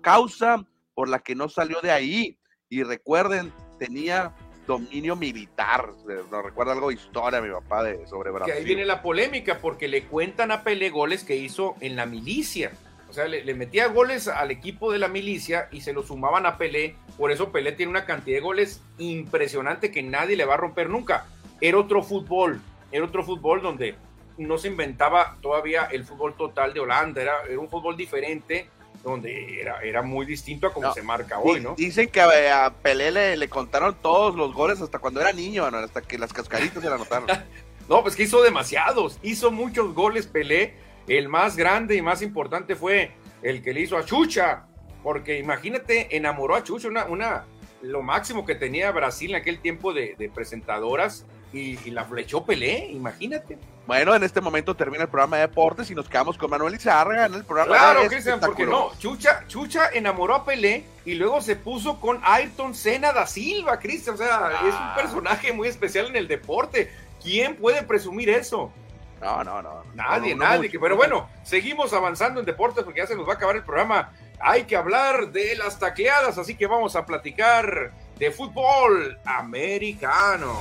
[0.00, 2.38] causa por la que no salió de ahí.
[2.68, 3.52] Y recuerden,
[3.86, 4.32] tenía
[4.66, 5.90] dominio militar.
[6.30, 8.52] No recuerda algo de historia mi papá de, sobre Brasil.
[8.52, 12.06] Que ahí viene la polémica porque le cuentan a Pelé goles que hizo en la
[12.06, 12.72] milicia.
[13.06, 16.46] O O sea, le, metía goles al equipo de la milicia y se lo sumaban
[16.46, 16.96] a Pelé.
[17.16, 20.88] Por eso Pelé tiene una cantidad de goles impresionante que nadie le va a romper
[20.90, 21.26] nunca.
[21.60, 22.60] Era otro fútbol,
[22.90, 23.94] era otro fútbol donde
[24.36, 28.68] no se inventaba todavía el fútbol total de Holanda, era, un fútbol diferente
[29.04, 31.74] donde era, era muy distinto a como se marca hoy, ¿no?
[31.76, 36.18] Dicen que a Pelé le, contaron todos los goles hasta cuando era niño, hasta que
[36.18, 37.28] las cascaritas se la anotaron.
[37.88, 40.74] no, pues que hizo demasiados, hizo muchos goles Pelé
[41.06, 44.64] el más grande y más importante fue el que le hizo a Chucha,
[45.02, 47.44] porque imagínate, enamoró a Chucha, una, una,
[47.82, 53.58] lo máximo que tenía Brasil en aquel tiempo de, presentadoras y, la flechó Pelé, imagínate.
[53.86, 57.26] Bueno, en este momento termina el programa de deportes y nos quedamos con Manuel Izárraga
[57.26, 61.54] en el programa Claro, Cristian, porque no, Chucha, Chucha enamoró a Pelé y luego se
[61.54, 64.94] puso con Ayrton Senna da Silva, Cristian, o sea, es un ah.
[64.96, 66.90] personaje muy especial en el deporte.
[67.22, 68.72] ¿Quién puede presumir eso?
[69.20, 69.84] No, no, no.
[69.94, 70.70] Nadie, nadie.
[70.78, 74.12] pero bueno, seguimos avanzando en deportes porque ya se nos va a acabar el programa.
[74.40, 80.58] Hay que hablar de las tacleadas, así que vamos a platicar de fútbol americano.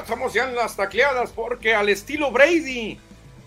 [0.00, 2.98] Estamos ya en las tacleadas porque al estilo Brady,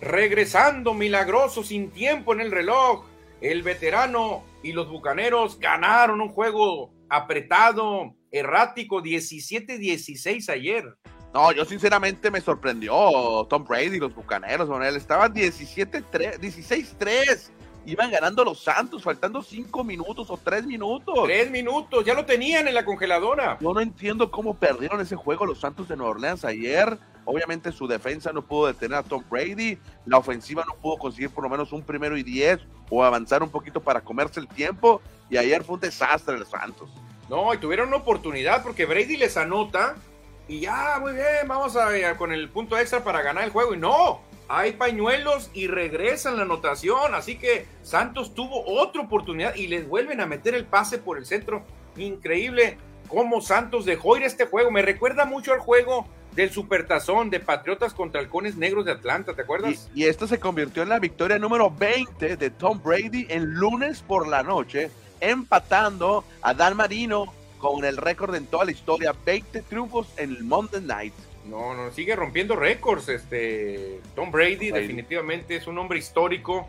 [0.01, 3.05] regresando milagroso sin tiempo en el reloj,
[3.41, 10.95] el veterano y los Bucaneros ganaron un juego apretado, errático, 17-16 ayer.
[11.35, 17.49] No, yo sinceramente me sorprendió Tom Brady y los Bucaneros, él estaban 17-3, 16-3
[17.87, 21.13] iban ganando los Santos, faltando cinco minutos o tres minutos.
[21.25, 23.57] Tres minutos, ya lo tenían en la congeladora.
[23.59, 26.97] Yo no entiendo cómo perdieron ese juego los Santos de Nueva Orleans ayer.
[27.25, 31.43] Obviamente su defensa no pudo detener a Tom Brady, la ofensiva no pudo conseguir por
[31.43, 35.01] lo menos un primero y diez o avanzar un poquito para comerse el tiempo.
[35.29, 36.89] Y ayer fue un desastre los Santos.
[37.29, 39.97] No, y tuvieron una oportunidad porque Brady les anota
[40.47, 43.73] y ya, muy bien, vamos a ver con el punto extra para ganar el juego.
[43.73, 47.15] Y no, hay pañuelos y regresan la anotación.
[47.15, 51.25] Así que Santos tuvo otra oportunidad y les vuelven a meter el pase por el
[51.25, 51.63] centro.
[51.97, 52.77] Increíble
[53.07, 54.71] cómo Santos dejó ir este juego.
[54.71, 59.41] Me recuerda mucho al juego del Supertazón de Patriotas contra Halcones Negros de Atlanta, ¿te
[59.41, 59.89] acuerdas?
[59.95, 64.27] Y, esto se convirtió en la victoria número 20 de Tom Brady en lunes por
[64.27, 64.91] la noche,
[65.21, 67.33] empatando a Dan Marino
[67.71, 71.13] con el récord en toda la historia, 20 triunfos en el Monday Night.
[71.45, 73.09] No, no, sigue rompiendo récords.
[73.09, 76.67] Este Tom Brady, definitivamente es un hombre histórico.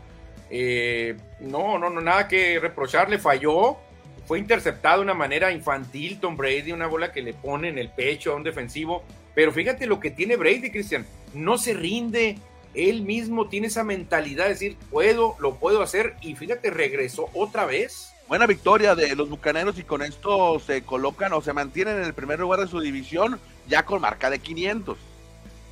[0.49, 3.17] Eh, no, no, no, nada que reprocharle.
[3.17, 3.77] Falló,
[4.25, 6.19] fue interceptado de una manera infantil.
[6.19, 9.03] Tom Brady, una bola que le pone en el pecho a un defensivo.
[9.33, 11.05] Pero fíjate lo que tiene Brady, Cristian.
[11.33, 12.37] No se rinde.
[12.73, 16.15] Él mismo tiene esa mentalidad de decir, puedo, lo puedo hacer.
[16.21, 18.13] Y fíjate, regresó otra vez.
[18.27, 22.13] Buena victoria de los Bucaneros y con esto se colocan o se mantienen en el
[22.13, 24.97] primer lugar de su división ya con marca de 500.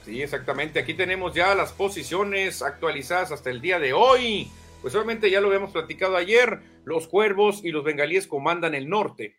[0.06, 0.80] Sí, exactamente.
[0.80, 4.50] Aquí tenemos ya las posiciones actualizadas hasta el día de hoy.
[4.82, 6.62] Pues obviamente ya lo habíamos platicado ayer.
[6.86, 9.36] Los cuervos y los bengalíes comandan el norte.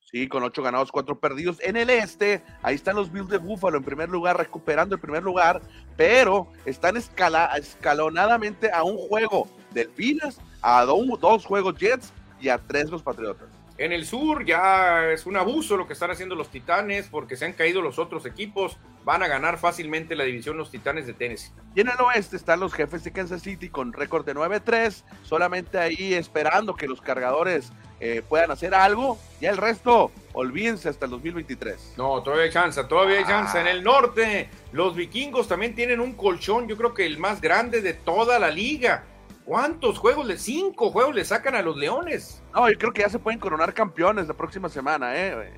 [0.00, 1.58] Sí, con ocho ganados, cuatro perdidos.
[1.62, 5.22] En el este, ahí están los Bills de Búfalo en primer lugar, recuperando el primer
[5.22, 5.60] lugar,
[5.96, 12.90] pero están escala, escalonadamente a un juego Delfines, a dos juegos Jets y a tres
[12.90, 13.48] los Patriotas.
[13.78, 17.44] En el sur ya es un abuso lo que están haciendo los Titanes porque se
[17.44, 18.78] han caído los otros equipos.
[19.04, 21.52] Van a ganar fácilmente la división los Titanes de Tennessee.
[21.74, 25.78] Y en el oeste están los jefes de Kansas City con récord de 9-3, solamente
[25.78, 27.70] ahí esperando que los cargadores
[28.00, 29.18] eh, puedan hacer algo.
[29.42, 31.94] Y el resto, olvídense hasta el 2023.
[31.98, 33.60] No, todavía hay chance, todavía hay chance.
[33.60, 37.82] En el norte, los vikingos también tienen un colchón, yo creo que el más grande
[37.82, 39.04] de toda la liga
[39.46, 40.26] ¿Cuántos juegos?
[40.26, 42.42] Le, cinco juegos le sacan a los Leones.
[42.52, 45.52] No, yo creo que ya se pueden coronar campeones la próxima semana, ¿eh?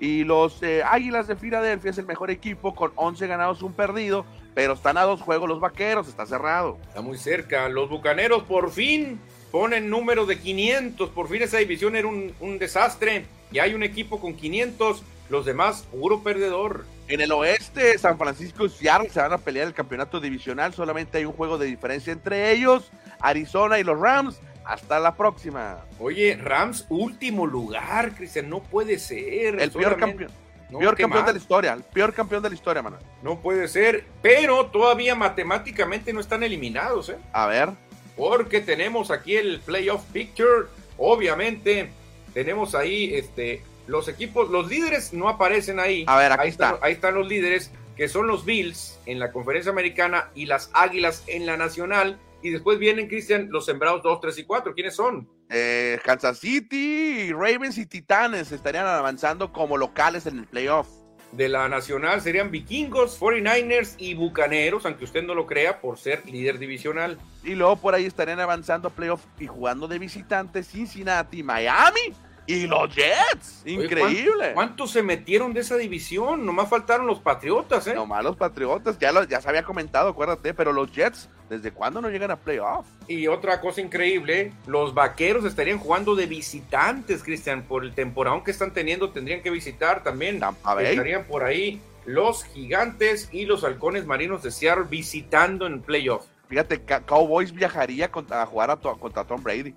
[0.00, 4.24] Y los eh, Águilas de Filadelfia es el mejor equipo con 11 ganados, un perdido,
[4.54, 6.78] pero están a dos juegos los Vaqueros, está cerrado.
[6.88, 7.68] Está muy cerca.
[7.68, 9.20] Los Bucaneros por fin
[9.52, 13.26] ponen número de 500, por fin esa división era un, un desastre.
[13.52, 16.86] Y hay un equipo con 500, los demás puro perdedor.
[17.08, 20.74] En el oeste, San Francisco y Seattle se van a pelear el campeonato divisional.
[20.74, 22.90] Solamente hay un juego de diferencia entre ellos.
[23.20, 24.40] Arizona y los Rams.
[24.64, 25.84] Hasta la próxima.
[26.00, 28.50] Oye, Rams, último lugar, Cristian.
[28.50, 29.60] No puede ser.
[29.60, 30.32] El peor campeón.
[30.76, 33.02] peor campeón de la historia, el peor campeón de la historia, Manuel.
[33.22, 37.18] No puede ser, pero todavía matemáticamente no están eliminados, ¿eh?
[37.32, 37.68] A ver.
[38.16, 40.66] Porque tenemos aquí el playoff picture.
[40.98, 41.90] Obviamente,
[42.34, 46.04] tenemos ahí este los equipos, los líderes no aparecen ahí.
[46.08, 46.78] A ver, ahí está.
[46.82, 51.24] Ahí están los líderes, que son los Bills en la conferencia americana y las Águilas
[51.26, 52.18] en la nacional.
[52.42, 54.74] Y después vienen, Cristian, los sembrados 2, 3 y 4.
[54.74, 55.28] ¿Quiénes son?
[55.48, 60.88] Eh, Kansas City, Ravens y Titanes estarían avanzando como locales en el playoff.
[61.32, 66.24] De la nacional serían vikingos, 49ers y bucaneros, aunque usted no lo crea, por ser
[66.26, 67.18] líder divisional.
[67.42, 72.14] Y luego por ahí estarían avanzando a playoff y jugando de visitantes Cincinnati, Miami
[72.46, 73.62] y los Jets.
[73.64, 74.52] Increíble.
[74.54, 76.46] ¿Cuántos se metieron de esa división?
[76.46, 77.94] Nomás faltaron los Patriotas, ¿eh?
[77.94, 82.00] Nomás los Patriotas, ya, lo, ya se había comentado, acuérdate, pero los Jets, ¿desde cuándo
[82.00, 82.86] no llegan a playoff?
[83.08, 88.50] Y otra cosa increíble, los Vaqueros estarían jugando de visitantes, Cristian, por el temporada que
[88.50, 90.40] están teniendo, tendrían que visitar también.
[90.80, 96.24] Estarían por ahí los Gigantes y los Halcones Marinos de Seattle visitando en playoff.
[96.48, 99.74] Fíjate, Cowboys viajaría a jugar contra Tom Brady.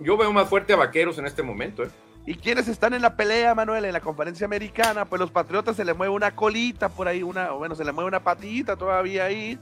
[0.00, 1.82] Yo veo más fuerte a Vaqueros en este momento.
[1.82, 1.88] ¿eh?
[2.26, 5.04] ¿Y quiénes están en la pelea, Manuel, en la conferencia americana?
[5.04, 7.92] Pues los Patriotas se le mueve una colita por ahí, una, o bueno, se le
[7.92, 9.58] mueve una patita todavía ahí.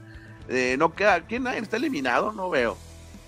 [0.49, 2.31] Eh, no queda, ¿quién está eliminado?
[2.31, 2.77] No veo.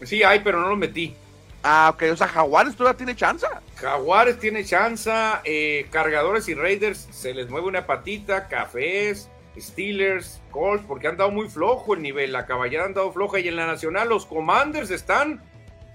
[0.03, 1.15] Sí, hay, pero no lo metí.
[1.63, 3.45] Ah, ok, o sea, Jaguares todavía tiene chance.
[3.75, 5.11] Jaguares tiene chance,
[5.43, 11.31] eh, Cargadores y Raiders se les mueve una patita, Cafés, Steelers, Colts, porque han dado
[11.31, 14.91] muy flojo el nivel, la caballera han dado floja y en la nacional los Commanders
[14.91, 15.41] están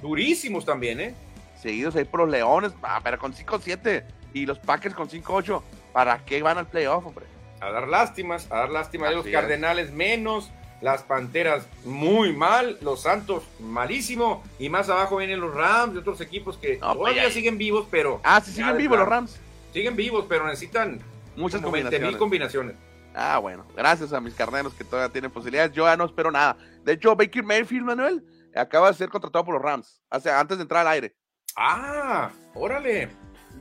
[0.02, 1.14] durísimos también, ¿eh?
[1.60, 5.62] Seguidos ahí por los Leones, ah, pero con 5-7 y los Packers con 5-8.
[5.92, 7.26] ¿Para qué van al playoff, hombre?
[7.60, 10.50] A dar lástimas, a dar lástimas de los Cardenales menos,
[10.80, 16.20] las Panteras muy mal, los Santos malísimo, y más abajo vienen los Rams y otros
[16.20, 18.20] equipos que pues todavía siguen vivos, pero...
[18.24, 19.38] Ah, sí siguen vivos los Rams.
[19.72, 21.00] Siguen vivos, pero necesitan
[21.36, 22.16] muchas combinaciones.
[22.16, 22.74] combinaciones.
[23.14, 25.72] Ah, bueno, gracias a mis carneros que todavía tienen posibilidades.
[25.72, 26.56] Yo ya no espero nada.
[26.82, 28.24] De hecho, Baker Mayfield, Manuel,
[28.54, 31.16] acaba de ser contratado por los Rams, hace, antes de entrar al aire.
[31.56, 33.10] Ah, órale.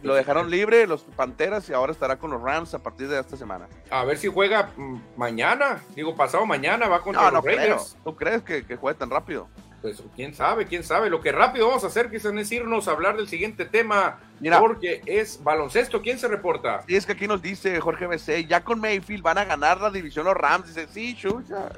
[0.04, 3.38] Lo dejaron libre los Panteras y ahora estará con los Rams a partir de esta
[3.38, 3.68] semana.
[3.92, 7.98] A ver si juega mm, mañana, digo pasado mañana, va contra los Raiders.
[8.04, 9.48] ¿Tú crees que, que juegue tan rápido?
[9.82, 11.10] Pues quién sabe, quién sabe.
[11.10, 14.60] Lo que rápido vamos a hacer que es irnos a hablar del siguiente tema, Mira,
[14.60, 16.02] porque es baloncesto.
[16.02, 16.84] ¿Quién se reporta?
[16.88, 19.89] Sí, es que aquí nos dice Jorge BC, ya con Mayfield van a ganar la
[19.89, 20.68] división los Rams.
[20.68, 21.70] Dice, sí, chucha.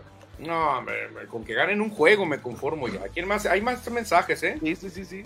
[0.45, 0.85] No,
[1.29, 3.01] con que ganen un juego me conformo ya.
[3.13, 3.45] ¿Quién más?
[3.45, 4.57] Hay más mensajes, ¿eh?
[4.61, 5.23] Sí, sí, sí, sí.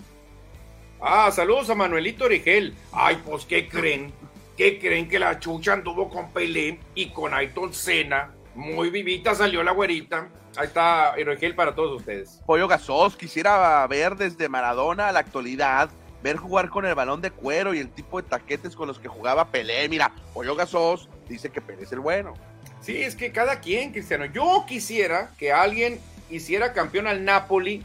[1.00, 2.74] Ah, saludos a Manuelito Origel.
[2.92, 4.12] Ay, pues, ¿qué creen?
[4.56, 8.34] ¿Qué creen que la chucha anduvo con Pelé y con Aiton Sena?
[8.54, 10.28] Muy vivita salió la güerita.
[10.56, 12.40] Ahí está Origel para todos ustedes.
[12.44, 15.90] Pollo Gasos, quisiera ver desde Maradona a la actualidad,
[16.22, 19.06] ver jugar con el balón de cuero y el tipo de taquetes con los que
[19.06, 19.88] jugaba Pelé.
[19.88, 22.34] Mira, Pollo Gasos dice que Pelé es el bueno.
[22.80, 24.24] Sí, es que cada quien, Cristiano.
[24.26, 26.00] Yo quisiera que alguien
[26.30, 27.84] hiciera campeón al Napoli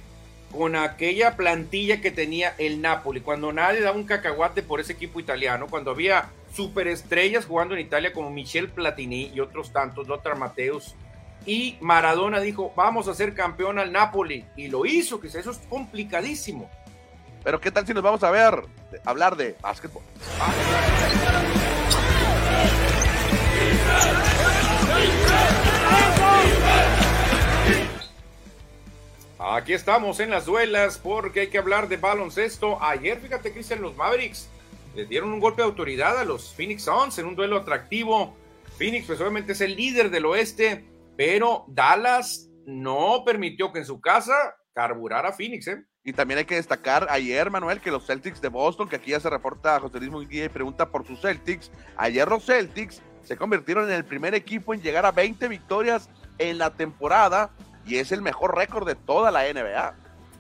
[0.52, 5.20] con aquella plantilla que tenía el Napoli, cuando nadie daba un cacahuate por ese equipo
[5.20, 10.94] italiano, cuando había superestrellas jugando en Italia como Michel Platini y otros tantos, Lothar Mateus,
[11.46, 15.58] y Maradona dijo, vamos a ser campeón al Napoli, y lo hizo, que eso es
[15.70, 16.70] complicadísimo.
[17.44, 18.62] Pero qué tal si nos vamos a ver,
[19.06, 20.04] hablar de básquetbol.
[29.56, 32.82] Aquí estamos en las duelas porque hay que hablar de baloncesto.
[32.82, 34.50] Ayer, fíjate, Cristian, los Mavericks
[34.96, 38.36] les dieron un golpe de autoridad a los Phoenix Suns en un duelo atractivo.
[38.80, 40.84] Phoenix, pues obviamente es el líder del oeste,
[41.16, 44.34] pero Dallas no permitió que en su casa
[44.74, 45.86] carburara Phoenix, ¿eh?
[46.04, 49.20] Y también hay que destacar ayer, Manuel, que los Celtics de Boston, que aquí ya
[49.20, 51.70] se reporta José Luis Munguía y pregunta por sus Celtics.
[51.96, 56.58] Ayer los Celtics se convirtieron en el primer equipo en llegar a 20 victorias en
[56.58, 57.52] la temporada
[57.86, 59.96] y es el mejor récord de toda la NBA.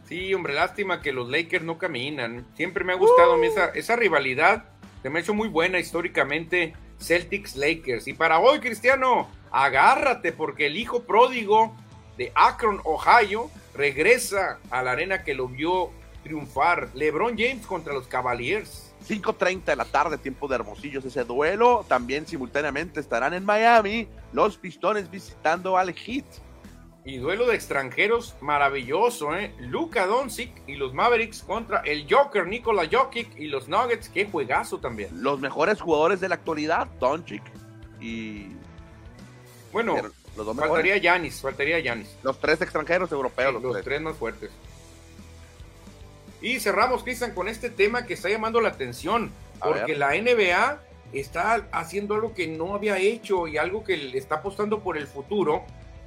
[0.07, 2.45] Sí, hombre, lástima que los Lakers no caminan.
[2.55, 4.65] Siempre me ha gustado esa, esa rivalidad.
[5.01, 8.07] Se me ha hecho muy buena históricamente Celtics-Lakers.
[8.07, 11.75] Y para hoy, Cristiano, agárrate porque el hijo pródigo
[12.17, 15.91] de Akron, Ohio, regresa a la arena que lo vio
[16.23, 16.89] triunfar.
[16.93, 18.93] LeBron James contra los Cavaliers.
[19.07, 21.85] 5.30 de la tarde, tiempo de Hermosillos ese duelo.
[21.87, 26.25] También simultáneamente estarán en Miami los Pistones visitando al Heat.
[27.05, 29.53] Y duelo de extranjeros maravilloso, ¿eh?
[29.59, 34.07] Luka Doncic y los Mavericks contra el Joker Nikola Jokic y los Nuggets.
[34.07, 35.09] Qué juegazo también.
[35.21, 37.43] Los mejores jugadores de la actualidad, Doncic
[37.99, 38.47] y...
[39.73, 39.97] Bueno,
[40.37, 42.15] los faltaría Yanis, faltaría Yanis.
[42.23, 43.61] Los tres extranjeros europeos.
[43.61, 44.01] los, tres.
[44.01, 44.51] más fuertes.
[46.41, 49.31] Y cerramos, Cristian, con este tema que está llamando la atención.
[49.59, 50.79] porque la NBA
[51.11, 55.07] está haciendo algo que no había hecho y algo que le está apostando por el
[55.07, 55.63] futuro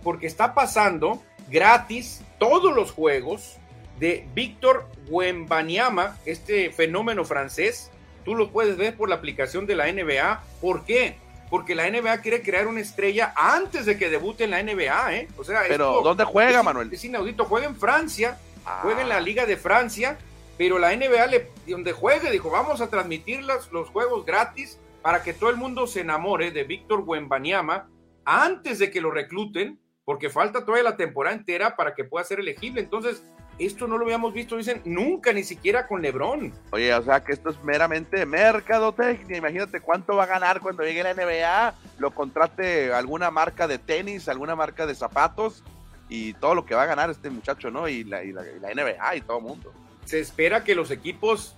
[0.06, 3.56] porque está pasando gratis todos los juegos
[3.98, 7.90] de Víctor Wembanyama, este fenómeno francés.
[8.24, 10.44] Tú lo puedes ver por la aplicación de la NBA.
[10.60, 11.16] ¿Por qué?
[11.50, 15.28] Porque la NBA quiere crear una estrella antes de que debute en la NBA, ¿eh?
[15.38, 16.88] O sea, pero ¿dónde juega, Manuel?
[16.92, 17.44] Es inaudito.
[17.44, 18.38] Juega en Francia,
[18.82, 19.20] juega en la ah.
[19.20, 20.18] Liga de Francia
[20.58, 25.22] pero la NBA, le, donde juegue, dijo, vamos a transmitir los, los juegos gratis para
[25.22, 27.90] que todo el mundo se enamore de Víctor Wembanyama
[28.24, 32.40] antes de que lo recluten, porque falta todavía la temporada entera para que pueda ser
[32.40, 32.80] elegible.
[32.80, 33.22] Entonces,
[33.58, 36.54] esto no lo habíamos visto, dicen, nunca, ni siquiera con Lebron.
[36.70, 39.36] Oye, o sea que esto es meramente mercadotecnia.
[39.36, 44.30] Imagínate cuánto va a ganar cuando llegue la NBA, lo contrate alguna marca de tenis,
[44.30, 45.62] alguna marca de zapatos
[46.08, 47.86] y todo lo que va a ganar este muchacho, ¿no?
[47.88, 49.74] Y la, y la, y la NBA y todo el mundo
[50.06, 51.56] se espera que los equipos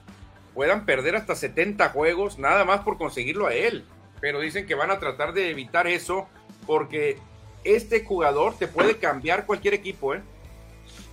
[0.55, 3.85] puedan perder hasta 70 juegos nada más por conseguirlo a él.
[4.21, 6.29] Pero dicen que van a tratar de evitar eso
[6.67, 7.19] porque
[7.65, 10.23] este jugador te puede cambiar cualquier equipo, ¿eh?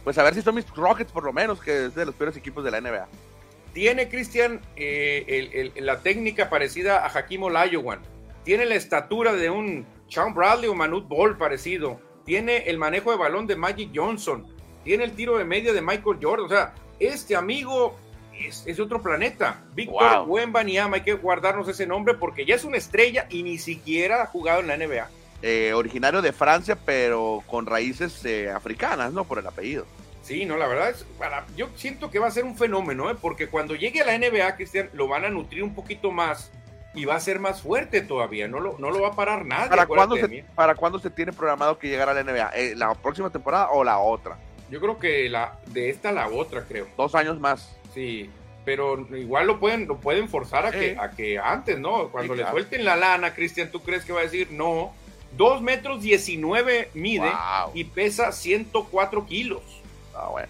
[0.04, 2.38] Pues a ver si son mis Rockets por lo menos, que es de los peores
[2.38, 3.08] equipos de la NBA.
[3.74, 8.00] Tiene Cristian eh, la técnica parecida a Hakim Olajuwon.
[8.44, 12.00] Tiene la estatura de un Sean Bradley o Manute Ball parecido.
[12.24, 14.46] Tiene el manejo de balón de Magic Johnson.
[14.84, 16.46] Tiene el tiro de media de Michael Jordan.
[16.46, 17.98] O sea, este amigo
[18.40, 19.64] es, otro planeta.
[19.74, 20.38] Víctor wow.
[20.94, 24.62] hay que guardarnos ese nombre porque ya es una estrella y ni siquiera ha jugado
[24.62, 25.10] en la NBA.
[25.48, 29.26] Eh, originario de Francia, pero con raíces eh, africanas, ¿no?
[29.26, 29.86] Por el apellido.
[30.24, 33.16] Sí, no, la verdad es, para, yo siento que va a ser un fenómeno, ¿eh?
[33.22, 36.52] porque cuando llegue a la NBA, Cristian, lo van a nutrir un poquito más
[36.96, 39.70] y va a ser más fuerte todavía, no lo, no lo va a parar nada.
[39.70, 42.52] ¿Para cuándo, se, ¿Para cuándo se tiene programado que llegara a la NBA?
[42.56, 44.40] Eh, ¿La próxima temporada o la otra?
[44.72, 46.88] Yo creo que la de esta a la otra, creo.
[46.98, 47.78] Dos años más.
[47.94, 48.32] Sí,
[48.66, 52.10] pero igual lo pueden, lo pueden forzar a, que, a que antes, ¿no?
[52.10, 54.92] Cuando le suelten la lana, Cristian, ¿tú crees que va a decir no?
[55.36, 57.32] Dos metros 19 mide
[57.74, 59.62] y pesa 104 kilos.
[60.16, 60.48] Ah, bueno.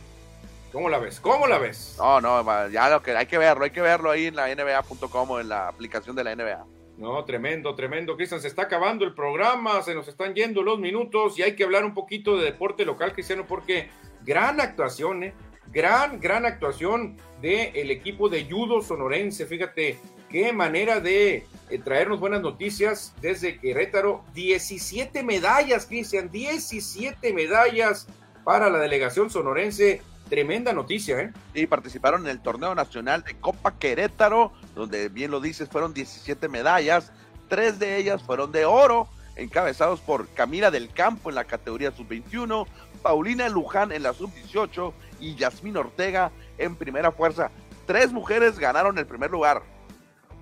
[0.72, 1.20] ¿Cómo la ves?
[1.20, 1.96] ¿Cómo la ves?
[1.98, 5.32] No, no, ya lo que hay que verlo, hay que verlo ahí en la NBA.com
[5.32, 6.66] o en la aplicación de la NBA.
[6.98, 8.42] No, tremendo, tremendo, Cristian.
[8.42, 11.86] Se está acabando el programa, se nos están yendo los minutos y hay que hablar
[11.86, 13.90] un poquito de deporte local, Cristiano, porque
[14.24, 15.34] gran actuación, ¿eh?
[15.72, 19.46] gran, gran actuación del equipo de judo sonorense.
[19.46, 19.98] Fíjate
[20.36, 24.22] qué manera de eh, traernos buenas noticias desde Querétaro.
[24.34, 28.06] 17 medallas, Cristian, 17 medallas
[28.44, 31.32] para la delegación sonorense Tremenda noticia, ¿eh?
[31.54, 36.50] Y participaron en el torneo nacional de Copa Querétaro, donde bien lo dices, fueron 17
[36.50, 37.14] medallas,
[37.48, 39.08] tres de ellas fueron de oro,
[39.38, 42.68] encabezados por Camila del Campo en la categoría sub-21,
[43.02, 47.52] Paulina Luján en la sub-18 y Yasmín Ortega en primera fuerza.
[47.86, 49.62] Tres mujeres ganaron el primer lugar.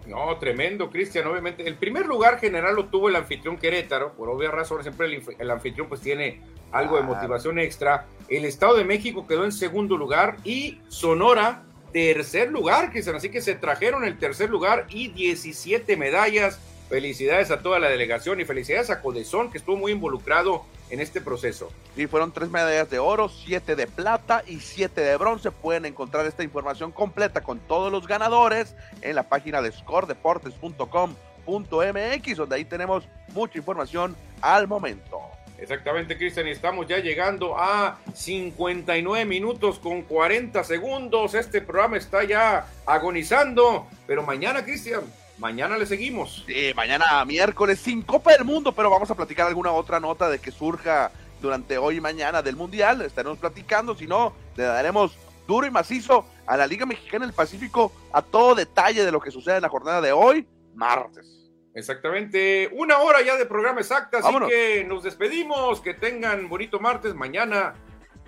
[0.08, 1.28] No, tremendo, Cristian.
[1.28, 4.84] Obviamente, el primer lugar general lo tuvo el anfitrión Querétaro, por obvias razones.
[4.84, 6.41] Siempre el, anfitrión pues tiene
[6.72, 8.06] algo de motivación extra.
[8.28, 13.16] El Estado de México quedó en segundo lugar y Sonora tercer lugar, Cristian.
[13.16, 16.60] Así que se trajeron el tercer lugar y 17 medallas.
[16.94, 21.22] Felicidades a toda la delegación y felicidades a Codezón, que estuvo muy involucrado en este
[21.22, 21.72] proceso.
[21.98, 25.50] Y fueron tres medallas de oro, siete de plata y siete de bronce.
[25.50, 32.56] Pueden encontrar esta información completa con todos los ganadores en la página de scoredeportes.com.mx, donde
[32.56, 35.20] ahí tenemos mucha información al momento.
[35.58, 41.34] Exactamente, Cristian, y estamos ya llegando a 59 minutos con 40 segundos.
[41.34, 45.02] Este programa está ya agonizando, pero mañana, Cristian,
[45.38, 46.43] mañana le seguimos.
[46.45, 50.39] Sí, mañana miércoles sin Copa del Mundo, pero vamos a platicar alguna otra nota de
[50.39, 51.11] que surja
[51.41, 53.01] durante hoy y mañana del Mundial.
[53.01, 55.17] Estaremos platicando, si no, le daremos
[55.47, 59.31] duro y macizo a la Liga Mexicana del Pacífico a todo detalle de lo que
[59.31, 61.51] sucede en la jornada de hoy, martes.
[61.75, 67.15] Exactamente, una hora ya de programa exacta, así que nos despedimos, que tengan bonito martes,
[67.15, 67.73] mañana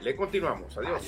[0.01, 1.03] le continuamos, adiós.